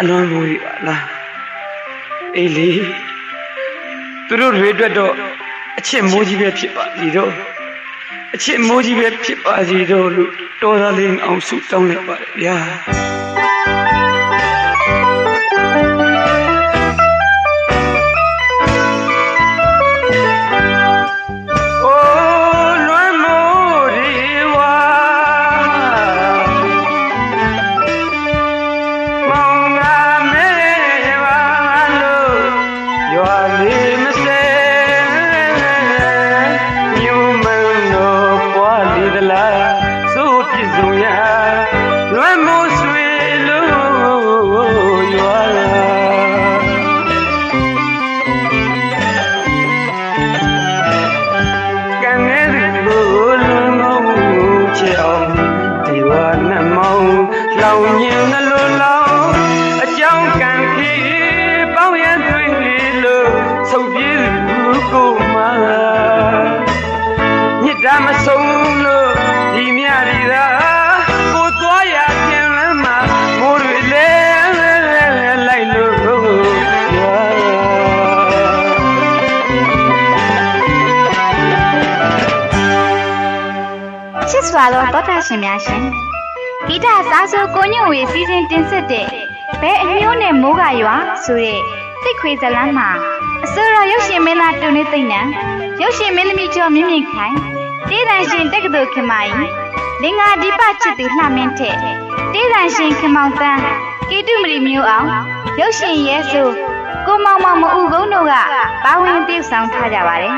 [0.00, 1.02] အလွန်မိုးတွေပါလား
[2.36, 2.68] အေးလေ
[4.26, 5.12] သူတို့တွေအတွက်တော့
[5.78, 7.32] အချစ်မိုးကြီးပဲဖြစ်ပါစီတော့
[8.34, 10.32] အချစ်မိုးကြီးပဲဖြစ်ပါစီတော့လို့
[10.62, 13.13] တော်သားလေးအောင်ဆုတောင်းလိုက်ပါတယ်ဗျာ
[84.64, 85.82] ချစ်စွာသောတောတာရှင်များရှင်
[86.66, 89.06] ဂီတစားဆိုကိုညွန့်ဝေစီစဉ်တင်ဆက်တဲ့
[89.60, 91.60] ဘဲအမျိုးနဲ့မိုးကရွာဆိုတဲ့
[92.02, 92.88] စိတ်ခွေဇလန်းမှာ
[93.44, 95.20] အစိုးရရုပ်ရှင်မင်းသားတုန်နေသိမ့်နံ
[95.80, 97.34] ရုပ်ရှင်မင်းသမီးကျော်မြင့်မြင့်ခိုင်
[97.88, 99.50] တေးတန်ရှင်တက္ကသိုလ်ခင်မကြီး
[100.02, 101.76] လင်္ကာဒီပချစ်သူလှမင်းထက်
[102.32, 103.60] တေးတန်ရှင်ခင်မောင်တန်း
[104.10, 105.08] ကေတုမရီမျိုးအောင်
[105.60, 106.48] ရုပ်ရှင်ရဲဆို
[107.06, 108.34] ကိုမောင်မောင်မအူကုန်းတို့က
[108.84, 110.34] ပါဝင်တည်ဆောင်ထားကြပါတယ်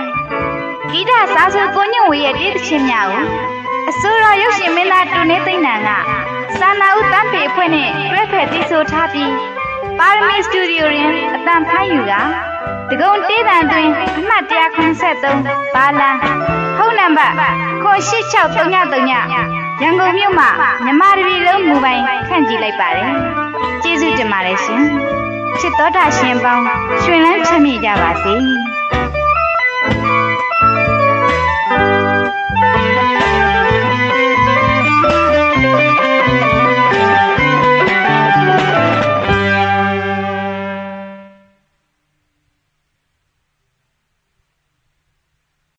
[0.91, 3.46] ဂီတစားဆိုကိုညွန့်ဝေရဲ့တေးသချင်းများကို
[3.99, 5.89] အစိုးရရုပ်ရှင်မင်းသားတူနေသိမ့်နံက
[6.61, 9.33] စာနာဦးတန်းပေအဖွဲ့နဲ့တွဲဖက်တည်ဆိုထားပြီး
[9.99, 12.13] ပါရမီစတူဒီယိုတွင်အတန်ဖိုင်းယူက
[12.91, 14.45] တကုံတေးတန်တွင်အမှတ်
[15.11, 16.17] 183ဘာလန်
[16.77, 17.35] ဖုန်းနံပါတ်
[17.85, 19.13] 8633
[19.83, 20.49] ရန်ကုန်မြို့မှာ
[20.85, 23.11] မြမတပီလုံးမူပိုင်ခန့်ကြည့်လိုက်ပါတယ်
[23.83, 24.83] ကျေးဇူးတင်ပါတယ်ရှင်
[25.61, 26.65] ချစ်တော်တာရှင်ပေါင်း
[27.03, 28.35] ရှင်လန်းချမ်းမြေ့ကြပါစေ